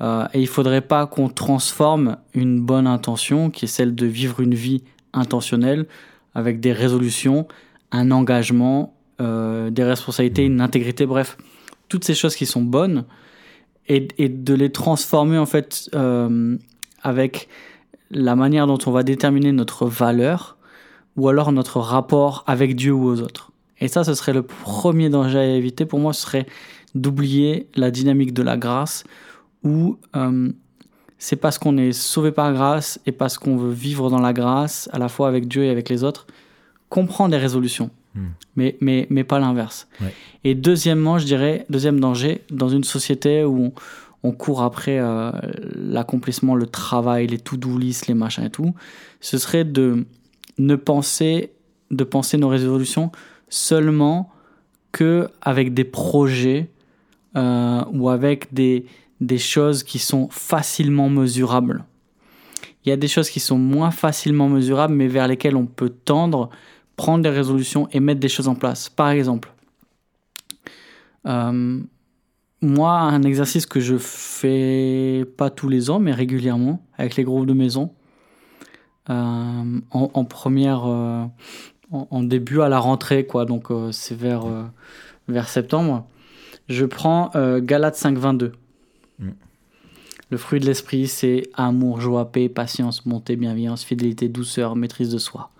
[0.00, 4.54] Et il faudrait pas qu'on transforme une bonne intention, qui est celle de vivre une
[4.54, 4.82] vie
[5.12, 5.86] intentionnelle,
[6.34, 7.46] avec des résolutions,
[7.92, 11.36] un engagement, euh, des responsabilités, une intégrité, bref,
[11.88, 13.04] toutes ces choses qui sont bonnes,
[13.88, 16.56] et, de les transformer en fait euh,
[17.02, 17.48] avec
[18.10, 20.56] la manière dont on va déterminer notre valeur,
[21.16, 23.52] ou alors notre rapport avec Dieu ou aux autres.
[23.80, 26.46] Et ça, ce serait le premier danger à éviter pour moi, ce serait
[26.94, 29.04] d'oublier la dynamique de la grâce,
[29.62, 30.50] où euh,
[31.18, 34.88] c'est parce qu'on est sauvé par grâce et parce qu'on veut vivre dans la grâce,
[34.92, 36.26] à la fois avec Dieu et avec les autres,
[36.88, 37.90] qu'on prend des résolutions.
[38.14, 38.28] Hmm.
[38.56, 39.88] Mais, mais, mais pas l'inverse.
[40.00, 40.14] Ouais.
[40.44, 43.72] Et deuxièmement, je dirais, deuxième danger, dans une société où on,
[44.22, 45.30] on court après euh,
[45.74, 48.74] l'accomplissement, le travail, les to-do list, les machins et tout,
[49.20, 50.06] ce serait de
[50.58, 51.52] ne penser,
[51.90, 53.12] de penser nos résolutions
[53.48, 54.30] seulement
[54.92, 56.70] que avec des projets
[57.36, 58.86] euh, ou avec des,
[59.20, 61.84] des choses qui sont facilement mesurables.
[62.84, 65.90] Il y a des choses qui sont moins facilement mesurables, mais vers lesquelles on peut
[65.90, 66.50] tendre,
[66.96, 68.88] prendre des résolutions et mettre des choses en place.
[68.88, 69.52] Par exemple,
[71.26, 71.80] euh,
[72.62, 77.46] moi, un exercice que je fais pas tous les ans, mais régulièrement, avec les groupes
[77.46, 77.92] de maison,
[79.10, 81.24] euh, en, en première, euh,
[81.92, 84.46] en, en début à la rentrée, quoi, donc c'est vers,
[85.28, 86.06] vers septembre,
[86.68, 87.30] je prends
[87.60, 88.52] Galates 5.22.
[89.18, 89.28] Mm.
[90.28, 95.18] Le fruit de l'esprit, c'est amour, joie, paix, patience, bonté, bienveillance, fidélité, douceur, maîtrise de
[95.18, 95.50] soi.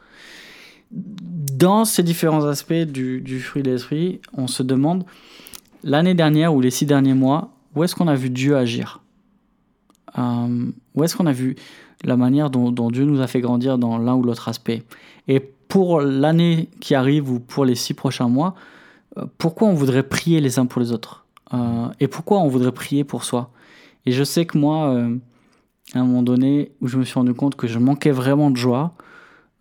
[0.91, 5.05] Dans ces différents aspects du, du fruit de l'esprit, on se demande,
[5.83, 9.01] l'année dernière ou les six derniers mois, où est-ce qu'on a vu Dieu agir?
[10.19, 11.57] Euh, Où est-ce qu'on a vu
[12.05, 14.83] la manière dont, Dieu nous a fait grandir dans l'un ou l'autre aspect?
[15.29, 18.55] Et pour l'année qui arrive ou pour les six prochains mois,
[19.19, 21.27] euh, pourquoi on voudrait prier les uns pour les autres?
[21.53, 23.51] Euh, Et pourquoi on voudrait prier pour soi?
[24.07, 24.97] Et je sais que moi,
[25.95, 28.57] à un moment donné, où je me suis rendu compte que je manquais vraiment de
[28.57, 28.95] joie,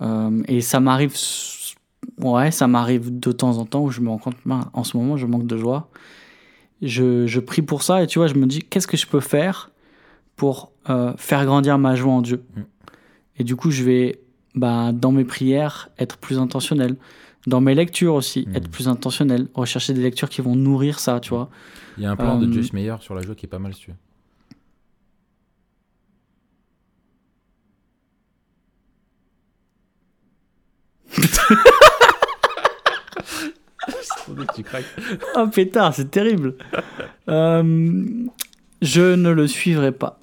[0.01, 1.13] euh, et ça m'arrive,
[2.19, 4.97] ouais, ça m'arrive de temps en temps où je me rends compte, Ben, en ce
[4.97, 5.89] moment, je manque de joie.
[6.81, 9.21] Je, je prie pour ça et tu vois, je me dis, qu'est-ce que je peux
[9.21, 9.71] faire
[10.35, 12.43] pour euh, faire grandir ma joie en Dieu?
[12.55, 12.61] Mm.
[13.37, 14.19] Et du coup, je vais,
[14.55, 16.95] bah, dans mes prières, être plus intentionnel.
[17.47, 18.55] Dans mes lectures aussi, Mm.
[18.55, 19.47] être plus intentionnel.
[19.53, 21.49] Rechercher des lectures qui vont nourrir ça, tu vois.
[21.97, 23.59] Il y a un plan de Euh, Joyce Meyer sur la joie qui est pas
[23.59, 23.97] mal, si tu veux.
[34.55, 34.85] Tu craques.
[35.35, 36.55] Oh pétard, c'est terrible.
[37.29, 38.01] Euh,
[38.81, 40.19] je ne le suivrai pas.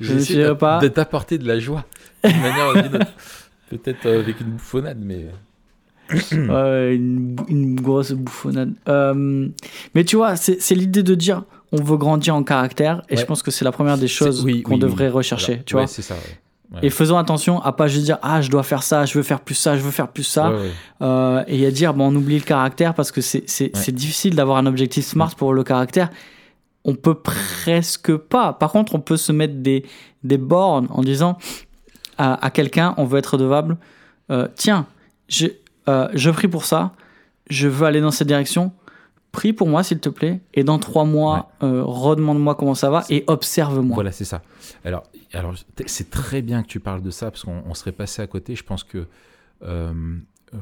[0.00, 0.80] Je ne J'essaie pas.
[0.80, 1.84] de t'apporter de la joie
[2.24, 2.72] d'une manière.
[3.70, 5.26] Peut-être euh, avec une bouffonnade, mais.
[6.30, 8.72] Une, une grosse bouffonnade.
[8.88, 9.48] Euh,
[9.94, 13.42] mais tu vois, c'est l'idée de dire on veut grandir en caractère et je pense
[13.42, 15.10] que c'est la première des choses oui, qu'on oui, devrait oui.
[15.12, 15.64] rechercher, Voilà.
[15.64, 15.86] tu Ouais, vois.
[15.88, 16.38] c'est ça, ouais.
[16.72, 16.80] Ouais.
[16.82, 19.40] Et faisons attention à pas juste dire ah je dois faire ça, je veux faire
[19.40, 20.70] plus ça, je veux faire plus ça, Ouais, ouais.
[21.02, 24.66] Euh, et à dire bon on oublie le caractère parce que c'est difficile d'avoir un
[24.66, 26.10] objectif smart pour le caractère.
[26.84, 28.52] On peut presque pas.
[28.52, 29.84] Par contre, on peut se mettre des
[30.24, 31.38] des bornes en disant
[32.18, 33.76] à, à quelqu'un on veut être redevable.
[34.30, 34.86] euh, tiens,
[35.28, 35.46] je
[35.88, 36.92] euh, je prie pour ça,
[37.48, 38.72] je veux aller dans cette direction.
[39.36, 43.04] Prie pour moi s'il te plaît et dans trois mois euh, redemande-moi comment ça va
[43.10, 43.94] et observe-moi.
[43.94, 44.40] Voilà, c'est ça.
[44.82, 45.02] Alors,
[45.34, 45.54] alors
[45.86, 48.56] c'est très bien que tu parles de ça parce qu'on on serait passé à côté.
[48.56, 49.06] Je pense que
[49.62, 49.92] euh,
[50.54, 50.58] euh,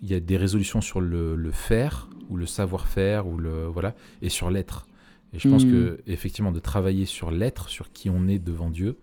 [0.00, 3.92] il y a des résolutions sur le, le faire ou le savoir-faire ou le voilà
[4.22, 4.86] et sur l'être.
[5.34, 5.72] Et je pense Mhm.
[5.72, 8.96] que effectivement de travailler sur l'être, sur qui on est devant Dieu,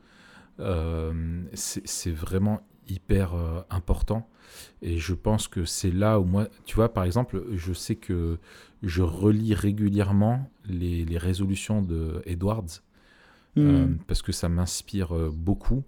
[0.60, 1.14] euh,
[1.54, 3.34] c'est vraiment hyper
[3.70, 4.28] important.
[4.82, 8.38] Et je pense que c'est là où moi, tu vois, par exemple, je sais que
[8.84, 12.82] je relis régulièrement les, les résolutions de Edwards
[13.58, 13.60] Hmm.
[13.60, 15.84] euh, parce que ça m'inspire euh, beaucoup.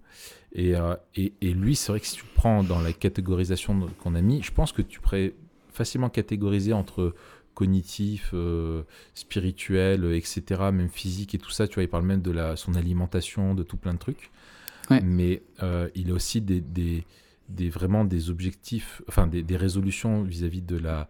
[0.52, 4.14] Et, euh, et, et lui, c'est vrai que si tu prends dans la catégorisation qu'on
[4.14, 5.32] a mis, je pense que tu pourrais
[5.72, 7.14] facilement catégoriser entre
[7.54, 8.34] cognitif,
[9.14, 10.42] spirituel, etc.,
[10.72, 11.68] même physique et tout ça.
[11.68, 14.30] Tu vois, il parle même de la, son alimentation, de tout plein de trucs.
[14.90, 15.00] Ouais.
[15.02, 15.42] Mais
[15.94, 17.04] il a aussi des, des,
[17.48, 21.08] des- vraiment des objectifs, enfin des, des résolutions vis-à-vis de la,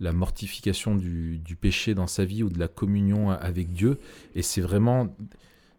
[0.00, 3.98] la mortification du, du péché dans sa vie ou de la communion avec Dieu.
[4.34, 5.14] Et c'est vraiment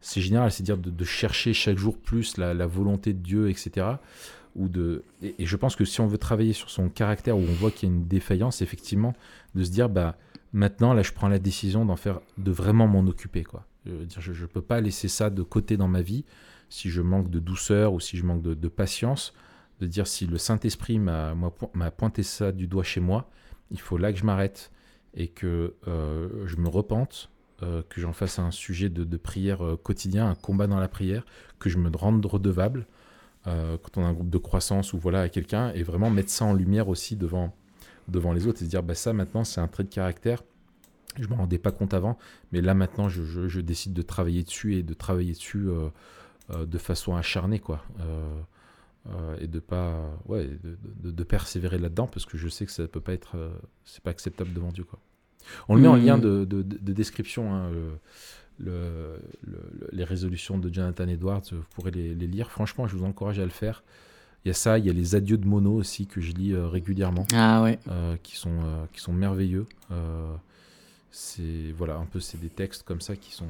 [0.05, 3.87] c'est général, c'est-à-dire de, de chercher chaque jour plus la, volonté de Dieu, etc.
[4.55, 7.53] Ou de, et, je pense que si on veut travailler sur son caractère, où on
[7.53, 9.15] voit qu'il y a une défaillance, effectivement,
[9.55, 10.15] de se dire, bah,
[10.53, 13.65] maintenant, là, je prends la décision d'en faire, de vraiment m'en occuper, quoi.
[13.85, 16.23] Je ne peux pas laisser ça de côté dans ma vie,
[16.69, 19.33] si je manque de douceur ou si je manque de patience,
[19.81, 23.29] de dire, si le Saint-Esprit m'a m'a po- m'a pointé ça du doigt chez moi,
[23.71, 24.71] il faut là que je m'arrête
[25.15, 27.29] et que euh, je me repente,
[27.63, 31.25] euh, que j'en fasse un sujet de, prière euh, quotidien, un combat dans la prière,
[31.59, 32.85] que je me rende redevable
[33.45, 36.45] quand on a un groupe de croissance ou voilà à quelqu'un, et vraiment mettre ça
[36.45, 37.53] en lumière aussi devant,
[38.07, 40.41] devant les autres et se dire bah ça maintenant c'est un trait de caractère.
[41.19, 42.17] Je m'en rendais pas compte avant,
[42.51, 45.67] mais là maintenant je, je- je décide de travailler dessus et de travailler dessus
[46.49, 47.83] de façon acharnée quoi.
[49.07, 52.71] Euh, et de pas ouais de, de- de persévérer là-dedans parce que je sais que
[52.71, 53.53] ça peut pas être euh,
[53.83, 54.97] c'est pas acceptable devant Dieu quoi.
[55.69, 56.05] On le met en Mhm.
[56.05, 57.99] lien de, de- de- de description hein, le-
[58.57, 59.19] le-
[59.91, 62.49] les résolutions de Jonathan Edwards, vous pourrez les, les lire.
[62.49, 63.83] Franchement, je vous encourage à le faire.
[64.43, 66.53] Il y a ça, il y a les adieux de Mono aussi que je lis
[66.53, 67.77] euh, régulièrement, Ah ouais.
[68.23, 69.67] qui, sont, qui sont merveilleux.
[71.11, 73.47] C'est voilà, un peu c'est des textes comme ça qui sont,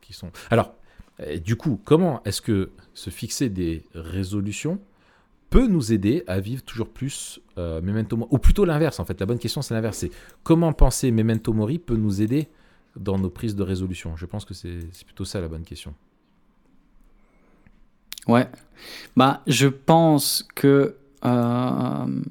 [0.00, 0.30] qui sont.
[0.50, 0.74] Alors,
[1.44, 4.80] du coup, comment est-ce que se fixer des résolutions
[5.50, 9.18] peut nous aider à vivre toujours plus euh, Memento Mori Ou plutôt l'inverse, en fait.
[9.18, 9.98] La bonne question, c'est l'inverse.
[9.98, 10.10] C'est
[10.42, 12.48] comment penser Memento Mori peut nous aider
[12.96, 15.94] dans nos prises de résolution Je pense que c'est plutôt ça la bonne question.
[18.26, 18.46] Ouais.
[19.16, 22.22] Bah, je pense que euh,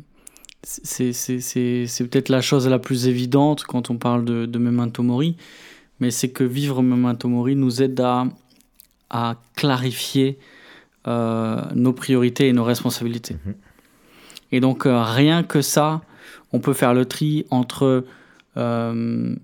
[0.62, 5.38] c'est peut-être la chose la plus évidente quand on parle de, de Memento Mori,
[6.00, 8.28] mais c'est que vivre Memento Mori nous aide à,
[9.10, 10.38] à clarifier
[11.08, 13.36] euh, nos priorités et nos responsabilités.
[13.46, 13.56] Mhm.
[14.52, 16.02] Et donc, euh, rien que ça,
[16.52, 18.06] on peut faire le tri entre
[18.58, 19.36] euh,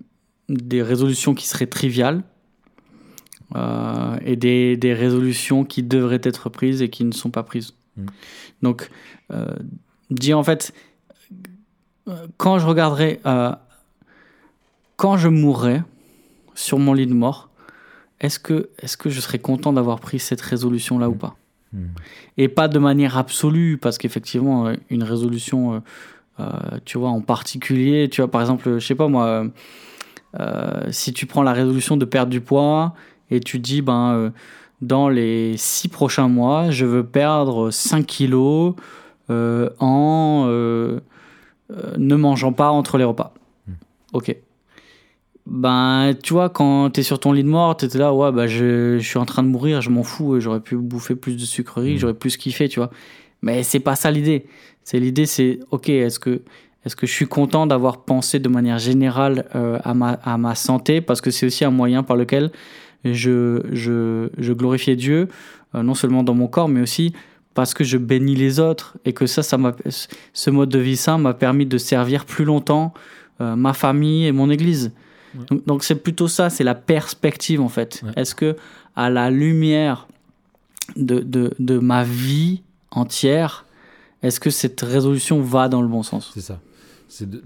[0.50, 2.24] des résolutions qui seraient triviales
[4.26, 7.76] et des, des résolutions qui devraient être prises et qui ne sont pas prises.
[7.98, 8.06] Mm.
[8.64, 8.90] Donc,
[10.10, 10.74] dire en fait,
[12.38, 13.22] quand je regarderai,
[14.96, 15.84] quand je mourrai
[16.56, 17.52] sur mon lit de mort,
[18.24, 21.18] est-ce que, est que je serais content d'avoir pris cette résolution-là ou Mm.
[21.20, 21.36] pas
[21.74, 21.88] Hmm.
[22.38, 25.80] et pas de manière absolue, parce qu'effectivement, euh, une résolution, euh,
[26.40, 29.48] euh, tu vois, en particulier, tu vois, par exemple, je sais pas moi,
[30.40, 32.94] euh, si tu prends la résolution de perdre du poids
[33.32, 34.32] et tu dis, ben,
[34.82, 38.76] dans les six prochains mois, je veux perdre 5 kilos
[39.30, 40.46] en
[41.98, 43.34] ne mangeant pas entre les repas.
[43.68, 43.74] Hmm.
[44.14, 44.36] Ok.
[45.46, 48.98] Ben, tu vois, quand t'es sur ton lit de mort, t'étais là, ouais, bah, je,
[48.98, 51.96] je suis en train de mourir, je m'en fous, j'aurais pu bouffer plus de sucreries,
[51.96, 51.98] Mm.
[51.98, 52.90] j'aurais plus kiffé, tu vois.
[53.42, 54.46] Mais c'est pas ça l'idée.
[54.86, 56.42] C'est l'idée, c'est, ok, est-ce que,
[56.86, 60.56] est-ce que je suis content d'avoir pensé de manière générale euh, à, ma, à ma
[60.56, 62.52] santé, parce que c'est aussi un moyen par lequel
[63.04, 65.28] je, je, je glorifiais Dieu,
[65.76, 67.12] euh, non seulement dans mon corps, mais aussi
[67.54, 69.74] parce que je bénis les autres, et que ça, ça m'a,
[70.34, 72.94] ce mode de vie sain m'a permis de servir plus longtemps
[73.42, 74.92] euh, ma famille et mon église.
[75.36, 75.58] Ouais.
[75.66, 78.02] Donc, c'est plutôt ça, c'est la perspective en fait.
[78.04, 78.12] Ouais.
[78.16, 78.56] Est-ce que
[78.96, 80.08] à la lumière
[80.96, 82.62] de, de, de ma vie
[82.92, 83.66] entière,
[84.22, 86.32] est-ce que cette résolution va dans le bon sens?
[86.34, 86.62] C'est ça.
[87.08, 87.42] C'est de,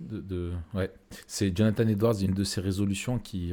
[0.00, 0.90] de, ouais.
[1.26, 3.52] C'est Jonathan Edwards, une de ses résolutions qui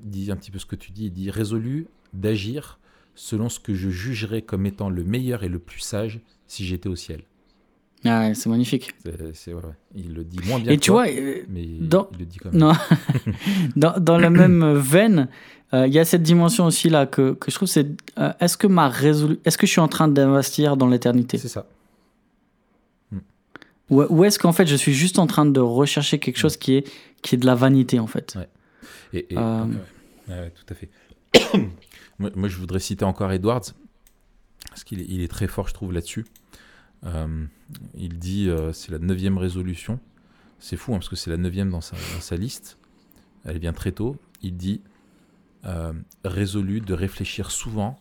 [0.00, 1.06] dit un petit peu ce que tu dis.
[1.06, 2.78] Il dit résolu d'agir
[3.14, 6.88] selon ce que je jugerais comme étant le meilleur et le plus sage si j'étais
[6.88, 7.22] au ciel.
[8.06, 8.92] Ah C'est magnifique.
[9.02, 9.70] C'est, c'est- ouais, ouais.
[9.94, 12.24] Il le dit moins bien Et que tu toi, vois, euh, mais dans- il le
[12.26, 12.60] dit quand même.
[12.60, 12.72] non,
[13.76, 15.28] dans, dans la même veine,
[15.72, 17.86] euh, il y a cette dimension aussi là que, que je trouve c'est
[18.18, 21.38] euh, est-ce que ma résolu- est-ce que je suis en train d'investir dans l'éternité?
[21.38, 21.66] C'est ça.
[23.90, 26.74] ou, ou est-ce qu'en fait je suis juste en train de rechercher quelque chose qui
[26.74, 26.90] est
[27.22, 28.34] qui est de la vanité en fait?
[28.36, 28.48] Ouais.
[29.14, 29.64] Et, Euh.
[30.28, 30.90] ouais, tout à fait.
[32.18, 33.62] moi, moi, je voudrais citer encore Edwards,
[34.68, 36.24] parce qu'il est, il est très fort, je trouve, là-dessus.
[37.06, 37.46] Euh,
[37.94, 40.00] il dit, euh, c'est la neuvième résolution.
[40.58, 42.78] C'est fou, hein, parce que c'est la neuvième dans sa, liste.
[43.44, 44.16] Elle vient très tôt.
[44.42, 44.80] Il dit,
[45.64, 45.92] euh,
[46.24, 48.00] résolu de réfléchir souvent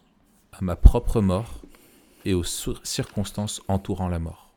[0.51, 1.61] à ma propre mort
[2.25, 4.53] et aux circonstances entourant la mort.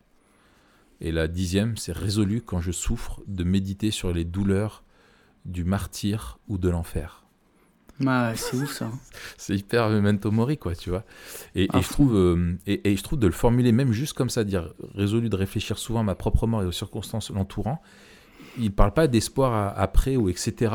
[1.01, 4.82] Et la dixième, c'est résolu quand je souffre de méditer sur les douleurs
[5.44, 7.26] du martyr ou de l'enfer.
[8.01, 8.90] Ouais, c'est ouf ça
[9.38, 11.05] C'est hyper memento mori, quoi, tu vois.
[11.55, 14.28] Et, et je trouve, euh, et, et je trouve de le formuler même juste comme
[14.28, 17.80] ça, dire résolu de réfléchir souvent à ma propre mort et aux circonstances l'entourant.
[18.59, 20.74] Il parle pas d'espoir après ou etc.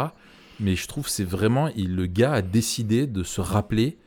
[0.59, 3.97] Mais je trouve c'est vraiment, il, le gars a décidé de se rappeler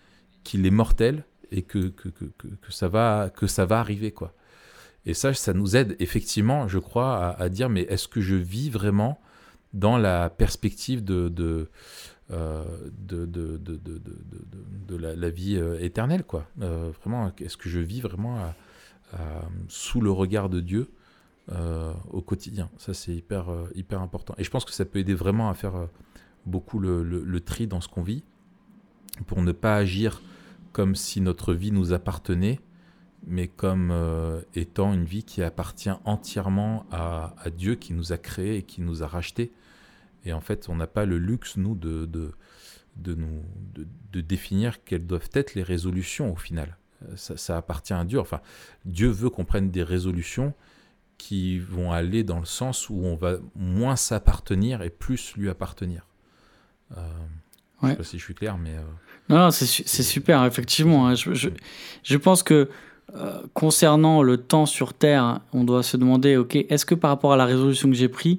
[0.43, 4.11] qu'il est mortel et que, que, que, que, que ça va, que ça va arriver,
[4.11, 4.35] quoi.
[5.07, 8.35] Et ça, ça nous aide effectivement, je crois, à, à dire mais est-ce que je
[8.35, 9.21] vis vraiment
[9.73, 11.69] dans la perspective de, de,
[12.31, 12.65] euh,
[13.07, 16.47] de, la, vie euh, éternelle, quoi.
[16.63, 18.55] Euh, vraiment, est-ce que je vis vraiment
[19.69, 20.91] sous le regard de Dieu
[22.11, 22.71] au quotidien?
[22.79, 24.35] Ça, c'est hyper, hyper important.
[24.39, 25.89] Et je pense que ça peut aider vraiment à faire
[26.47, 28.25] beaucoup le, tri dans ce qu'on vit,
[29.27, 30.23] pour ne pas agir
[30.73, 32.59] comme si notre vie nous appartenait,
[33.27, 33.93] mais comme
[34.55, 38.81] étant une vie qui appartient entièrement à, à Dieu qui nous a créés et qui
[38.81, 39.53] nous a rachetés.
[40.25, 42.33] Et en fait, on n'a pas le luxe, nous, de, de,
[42.97, 43.43] de, nous,
[43.75, 46.77] de, de définir quelles doivent être les résolutions au final.
[47.05, 48.19] Euh, Ça, ça appartient à Dieu.
[48.21, 48.41] Enfin,
[48.85, 50.55] Dieu veut qu'on prenne des résolutions
[51.19, 56.07] qui vont aller dans le sens où on va moins s'appartenir et plus lui appartenir.
[56.97, 57.01] Euh,
[57.81, 57.93] Je Ouais.
[57.93, 58.75] sais pas si je suis clair, mais...
[58.77, 58.83] euh,
[59.29, 61.07] Non, non, c'est c'est super, effectivement.
[61.09, 61.15] hein.
[61.15, 61.51] Je, je,
[62.03, 62.69] je pense que
[63.15, 67.33] euh, concernant le temps sur Terre, on doit se demander, ok, est-ce que par rapport
[67.33, 68.39] à la résolution que j'ai prise,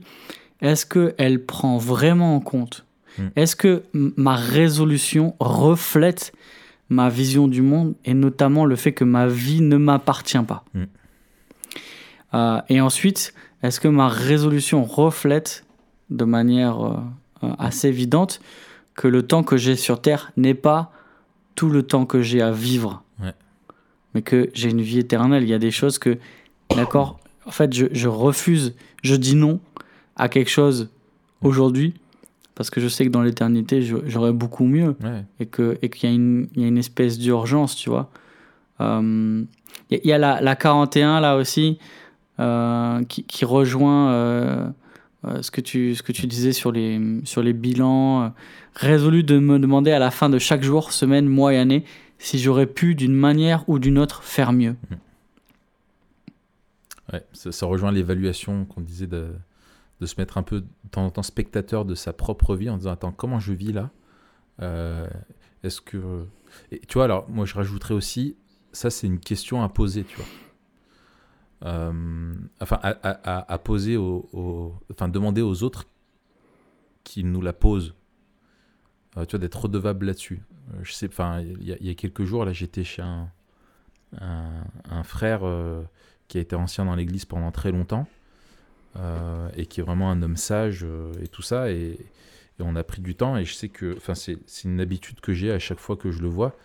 [0.65, 2.81] est-ce qu'elle prend vraiment en compte
[3.17, 3.27] Mm.
[3.37, 6.33] Est-ce que ma résolution reflète
[6.89, 10.83] ma vision du monde et notamment le fait que ma vie ne m'appartient pas Mm.
[12.33, 15.63] Euh, Et ensuite, est-ce que ma résolution reflète
[16.09, 16.97] de manière euh,
[17.43, 18.41] euh, assez évidente
[18.95, 20.91] que le temps que j'ai sur Terre n'est pas
[21.55, 23.33] tout le temps que j'ai à vivre, Ouais.
[24.13, 25.43] mais que j'ai une vie éternelle?
[25.43, 26.17] Il y a des choses que,
[26.75, 29.59] d'accord, en fait, je, je refuse, je dis non
[30.15, 30.89] à quelque chose
[31.41, 31.93] aujourd'hui
[32.55, 35.25] parce que je sais que dans l'éternité, j'aurai beaucoup mieux Ouais.
[35.41, 38.09] et que et qu'il y, a une- il y a une espèce d'urgence, tu vois.
[38.81, 39.43] Euh,
[39.91, 41.77] Il y, a- il y a la, la 41 là aussi
[42.39, 44.69] euh, qui, qui rejoint euh,
[45.25, 48.23] euh, ce, que tu, ce que tu disais sur les, sur les bilans.
[48.23, 48.29] euh,
[48.73, 51.83] résolu de me demander à la fin de chaque jour, semaine, mois et année
[52.19, 54.75] si j'aurais pu d'une manière ou d'une autre faire mieux.
[57.13, 59.27] Ouais, ça, ça rejoint l'évaluation qu'on disait de,
[60.01, 62.77] de se mettre un peu de temps en temps spectateur de sa propre vie en
[62.77, 63.91] disant attends comment je vis là?
[64.61, 65.07] Euh,
[65.63, 66.25] Est-ce que
[66.71, 68.37] et tu vois alors moi je rajouterais aussi
[68.71, 70.25] ça c'est une question à poser tu vois.
[71.63, 75.85] Euh, enfin à, poser aux- enfin demander aux autres
[77.03, 77.95] qu'ils nous la posent.
[79.17, 80.43] Euh, tu vois d'être redevable là-dessus.
[80.83, 83.29] Je sais enfin il y, a- quelques jours là j'étais chez un
[84.19, 85.41] un, frère
[86.27, 88.07] qui a été ancien dans l'église pendant très longtemps
[89.57, 91.69] et qui est vraiment un homme sage euh, et tout ça.
[91.71, 91.97] Et,
[92.57, 95.33] et on a pris du temps et je sais que, enfin, c'est une habitude que
[95.33, 96.55] j'ai à chaque fois que je le vois.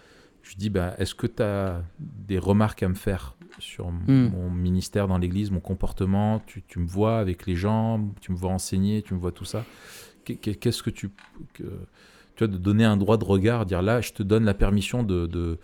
[0.42, 4.30] Je dis, bah, est-ce que tu as des remarques à me faire sur m- Mm.
[4.32, 6.40] mon ministère dans l'église, mon comportement?
[6.46, 9.44] Tu, tu me vois avec les gens, tu me vois enseigner, tu me vois tout
[9.44, 9.64] ça.
[10.24, 11.10] Qu'est- qu'est- Qu'est-ce que tu.
[11.52, 11.64] que-
[12.36, 15.02] tu vois, de donner un droit de regard, dire là, je te donne la permission
[15.02, 15.58] de, de,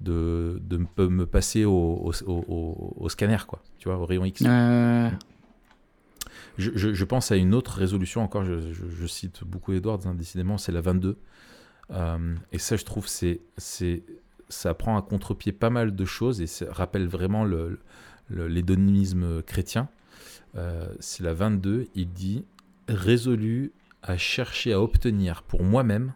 [0.00, 4.24] de, de me- me passer au, au, au- au scanner, quoi, tu vois, au rayon
[4.24, 4.42] X.
[4.44, 5.08] Euh,
[6.58, 10.58] Je, je- je pense à une autre résolution encore, je, cite beaucoup Edwards, hein, décidément,
[10.58, 11.18] c'est la 22.
[11.90, 14.02] Euh, et ça, je trouve, c'est, c'est,
[14.48, 17.78] ça prend à contre-pied pas mal de choses et ça rappelle vraiment le,
[18.28, 19.88] le- l'hédonisme chrétien.
[20.56, 22.44] Euh, c'est la 22, il dit
[22.88, 26.14] résolu à chercher à obtenir pour moi-même,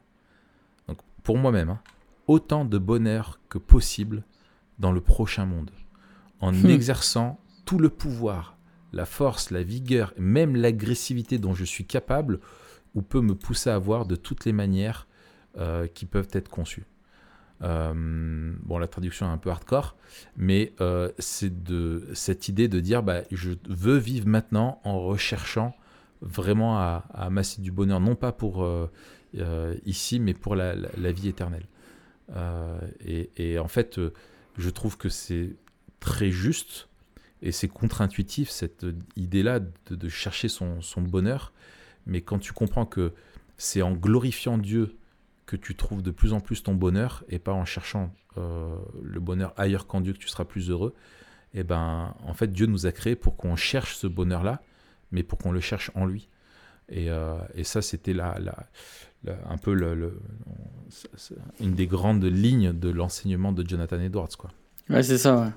[0.88, 1.80] donc pour moi-même, hein,
[2.26, 4.22] autant de bonheur que possible
[4.78, 5.70] dans le prochain monde,
[6.40, 6.66] en Hmm.
[6.70, 8.56] exerçant tout le pouvoir,
[8.92, 12.40] la force, la vigueur, même l'agressivité dont je suis capable
[12.94, 15.06] ou peut me pousser à voir de toutes les manières
[15.58, 16.84] euh, qui peuvent être conçues.
[17.62, 19.96] Euh, bon, la traduction est un peu hardcore,
[20.36, 25.74] mais euh, c'est de cette idée de dire bah, je veux vivre maintenant en recherchant
[26.22, 28.68] vraiment à, amasser du bonheur, non pas pour
[29.86, 30.74] ici, mais pour la,
[31.12, 31.66] vie éternelle.
[33.06, 33.98] Et, en fait,
[34.58, 35.56] je trouve que c'est
[35.98, 36.89] très juste
[37.42, 38.86] et c'est contre-intuitif cette
[39.16, 41.52] idée-là de, chercher son, bonheur.
[42.06, 43.12] Mais quand tu comprends que
[43.56, 44.96] c'est en glorifiant Dieu
[45.46, 49.20] que tu trouves de plus en plus ton bonheur et pas en cherchant euh, le
[49.20, 50.94] bonheur ailleurs qu'en Dieu que tu seras plus heureux,
[51.52, 54.62] et ben en fait Dieu nous a créés pour qu'on cherche ce bonheur-là,
[55.10, 56.28] mais pour qu'on le cherche en lui.
[56.88, 58.36] Et, euh, ça, c'était la,
[59.26, 59.74] un peu
[61.60, 64.36] une des grandes lignes de l'enseignement de Jonathan Edwards.
[64.36, 64.50] Quoi.
[64.88, 65.50] ouais, c'est ça, ouais.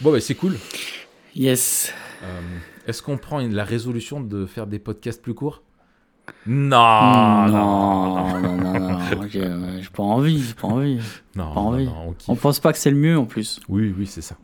[0.00, 0.56] Bon, bah, c'est cool.
[1.34, 1.92] Yes.
[2.22, 2.26] Euh,
[2.86, 5.62] Est-ce qu'on prend la résolution de faire des podcasts plus courts?
[6.46, 8.98] Non, non, non, non, non, non, non,
[9.80, 10.98] j'ai pas envie, j'ai pas envie.
[11.36, 11.84] non, Pas envie.
[11.86, 12.32] non, on.
[12.32, 13.60] On pense pas que c'est le mieux en plus.
[13.68, 14.36] Oui, oui, c'est ça.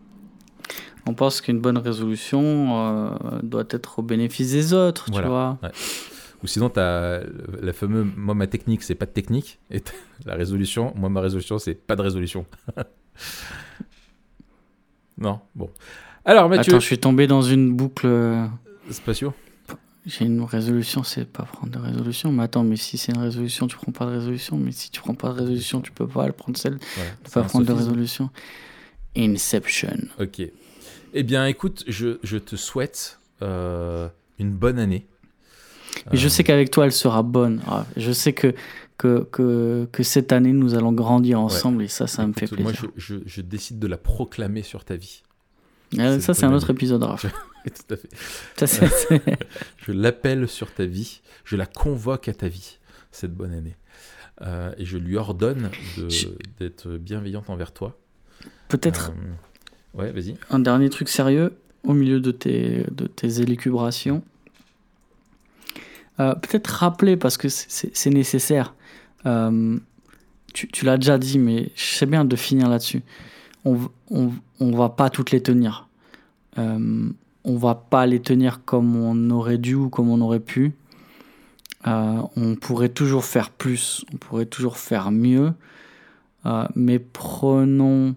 [1.06, 3.10] On pense qu'une bonne résolution euh,
[3.42, 5.26] doit être au bénéfice des autres, Voilà.
[5.26, 5.58] tu vois.
[6.44, 7.22] Ou sinon, tu as
[7.60, 9.58] la fameuse moi, ma technique, c'est pas de technique.
[9.70, 9.92] Et t'as
[10.24, 12.46] la résolution, moi, ma résolution, c'est pas de résolution.
[15.18, 15.70] non, bon.
[16.24, 18.06] Alors, Mathieu, Attends, je suis tombé dans une boucle.
[18.06, 18.46] euh,
[18.90, 19.34] spatiaux
[20.06, 22.30] J'ai une résolution, c'est pas prendre de résolution.
[22.32, 24.56] Mais attends, mais si c'est une résolution, tu prends pas de résolution.
[24.56, 26.78] Mais si tu prends pas de résolution, tu peux pas prendre celle.
[26.96, 28.30] Voilà, un pas prendre de résolution.
[29.16, 29.96] Inception.
[30.20, 30.40] Ok.
[31.14, 34.08] Eh bien, écoute, je, je te souhaite euh,
[34.38, 35.06] une bonne année.
[36.12, 37.60] Je Euh, sais qu'avec toi, elle sera bonne.
[37.68, 38.54] Ah, Je sais que,
[39.02, 42.60] que, que, que cette année, nous allons grandir ensemble et ça, ça me fait écoute,
[42.60, 42.90] Moi, plaisir.
[42.96, 45.22] je, je- je décide de la proclamer sur ta vie.
[45.98, 47.26] Ah, ça, c'est un autre épisode, Raph.
[47.64, 48.66] Tout à fait.
[48.66, 49.16] Ça,
[49.86, 52.78] Je l'appelle sur ta vie, je la convoque à ta vie,
[53.10, 53.76] cette bonne année.
[54.42, 55.70] Euh, et je lui ordonne
[56.08, 57.98] Je- d'être bienveillante envers toi.
[58.68, 60.36] Peut-être Euh, ouais, vas-y.
[60.50, 61.52] un dernier truc sérieux
[61.84, 64.22] au milieu de tes, de tes élucubrations.
[66.20, 68.74] Euh, Peut-être rappeler, parce que c'est nécessaire.
[69.26, 69.78] Euh,
[70.52, 73.02] tu l'as déjà dit, mais je sais bien de finir là-dessus.
[73.64, 73.78] On,
[74.10, 75.88] on, va pas toutes les tenir.
[76.58, 77.08] Euh,
[77.44, 80.72] on va pas les tenir comme on aurait dû ou comme on aurait pu.
[81.86, 85.52] Euh, on pourrait toujours faire plus, on pourrait toujours faire mieux,
[86.46, 88.14] euh, mais prenons,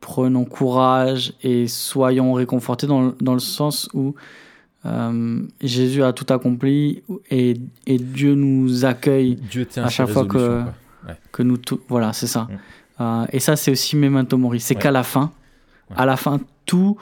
[0.00, 4.14] prenons courage et soyons réconfortés dans, dans le sens où
[4.86, 7.54] euh, Jésus a tout accompli et,
[7.86, 10.62] et Dieu nous accueille Dieu tient à chaque fois que-
[11.32, 12.42] que nous tout voilà c'est ça.
[12.42, 12.58] Mm.
[13.00, 14.82] Euh, et ça c'est aussi memento mori c'est Ouais.
[14.82, 15.32] qu'à la fin
[15.90, 15.96] Ouais.
[15.98, 16.96] à la fin tout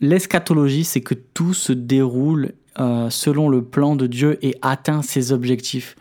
[0.00, 5.32] l'eschatologie c'est que tout se déroule euh, selon le plan de Dieu et atteint ses
[5.32, 5.96] objectifs.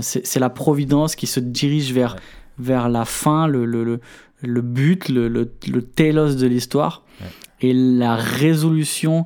[0.00, 2.16] C'est la providence qui se dirige vers
[2.58, 4.00] vers la fin le le, le,
[4.42, 5.46] le but le, le,
[5.82, 7.02] télos de l'histoire.
[7.60, 9.24] Et la résolution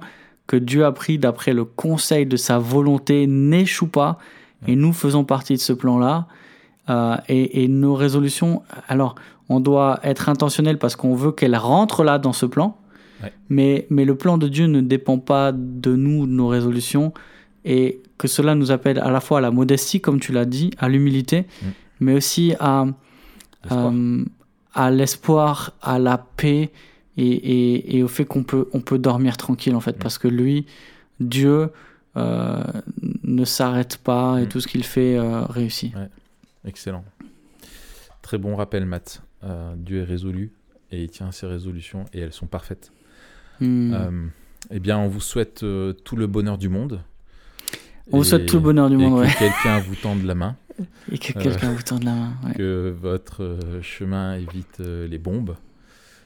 [0.49, 4.19] que Dieu a pris d'après le conseil de sa volonté n'échoue pas
[4.67, 6.27] et nous faisons partie de ce plan-là.
[6.91, 9.15] Euh, et, et nos résolutions, alors
[9.51, 12.77] on doit être intentionnel parce qu'on veut qu'elles rentrent là dans ce plan,
[13.23, 13.33] Ouais.
[13.49, 17.13] mais, mais le plan de Dieu ne dépend pas de nous, de nos résolutions,
[17.65, 20.71] et que cela nous appelle à la fois à la modestie, comme tu l'as dit,
[20.79, 21.67] à l'humilité, Mm.
[22.01, 22.87] mais aussi à,
[23.65, 23.93] L'espoir.
[23.93, 24.25] euh,
[24.75, 26.71] à l'espoir, à la paix
[27.21, 30.01] et, et, et au fait qu'on peut, on peut dormir tranquille en fait, Mm.
[30.01, 30.67] parce que lui,
[31.21, 31.71] Dieu,
[32.17, 32.63] euh,
[33.23, 34.49] ne s'arrête pas et Mm.
[34.49, 35.93] tout ce qu'il fait euh, réussit.
[36.65, 37.05] Excellent.
[38.23, 39.23] Très bon rappel, Matt.
[39.45, 40.53] Euh, Dieu est résolu
[40.91, 42.91] et il tient ses résolutions et elles sont parfaites.
[43.61, 43.93] Mm.
[43.95, 44.27] Euh,
[44.71, 45.65] eh bien, on vous souhaite
[46.05, 47.01] tout le bonheur du monde.
[48.13, 49.35] on vous souhaite tout le bonheur du et monde, que ouais.
[49.39, 50.57] quelqu'un vous tende la main,
[51.13, 52.33] Et que quelqu'un vous tende la main.
[52.45, 52.55] Ouais.
[52.55, 55.55] que votre chemin évite les bombes,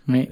[0.08, 0.28] Ouais.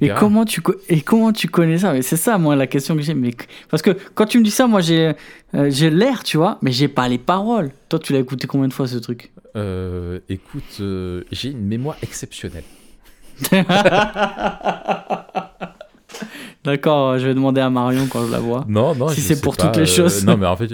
[0.00, 1.92] et, comment tu et comment tu connais ça?
[1.92, 3.14] Mais c'est ça moi la question que j'ai.
[3.14, 3.30] Mais
[3.70, 5.14] parce que quand tu me dis ça, moi j'ai
[5.54, 7.70] euh, j'ai l'air, tu vois, mais j'ai pas les paroles.
[7.88, 9.32] Toi, tu l'as écouté combien de fois ce truc?
[9.56, 12.64] Euh, écoute, euh, j'ai une mémoire exceptionnelle.
[16.64, 18.64] D'accord, je vais demander à Marion quand je la vois.
[18.68, 20.24] Non, non, Si c'est pour pas, toutes les choses.
[20.24, 20.72] non, mais en fait,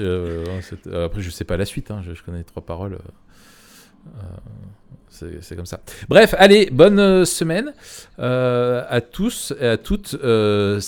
[0.92, 1.90] après, je sais pas la suite.
[1.90, 2.98] hein, je, je connais les trois paroles.
[5.40, 5.80] C'est comme ça.
[6.09, 7.72] Bref, allez, bonne euh, semaine
[8.18, 10.16] euh, à tous et à toutes.
[10.22, 10.80] Euh,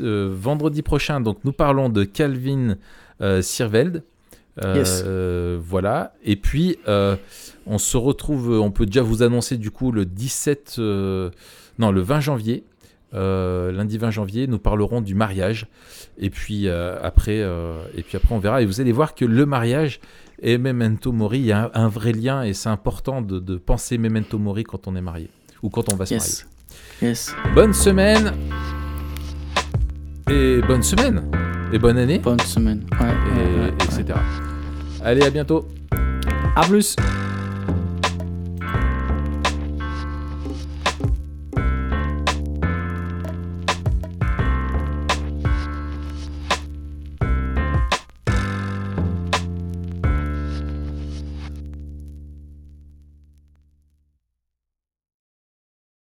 [0.00, 2.76] euh, vendredi prochain, donc nous parlons de Calvin
[3.40, 4.02] Sirveld.
[4.62, 5.04] Yes.
[5.60, 6.14] voilà.
[6.24, 6.78] Et puis,
[7.68, 11.30] on se retrouve, on peut déjà vous annoncer du coup le 17, euh,
[11.78, 12.64] non, le 20 janvier.
[13.14, 15.66] Euh, lundi 20 janvier, nous parlerons du mariage.
[16.18, 18.62] Et puis euh, après, euh, et puis après, on verra.
[18.62, 20.00] Et vous allez voir que le mariage
[20.40, 23.56] et Memento Mori, il y a un, un vrai lien et c'est important de, de
[23.56, 25.30] penser Memento Mori quand on est marié
[25.62, 26.46] ou quand on va se Yes.
[27.02, 27.34] Yes.
[27.36, 27.54] marier.
[27.54, 28.32] Bonne semaine
[30.30, 31.22] et bonne semaine
[31.72, 32.84] et bonne année Bonne semaine.
[33.00, 33.06] Ouais.
[33.08, 33.74] et ouais, ouais, ouais.
[33.84, 34.18] etc.
[35.02, 35.66] Allez, à bientôt.
[36.56, 36.96] À plus.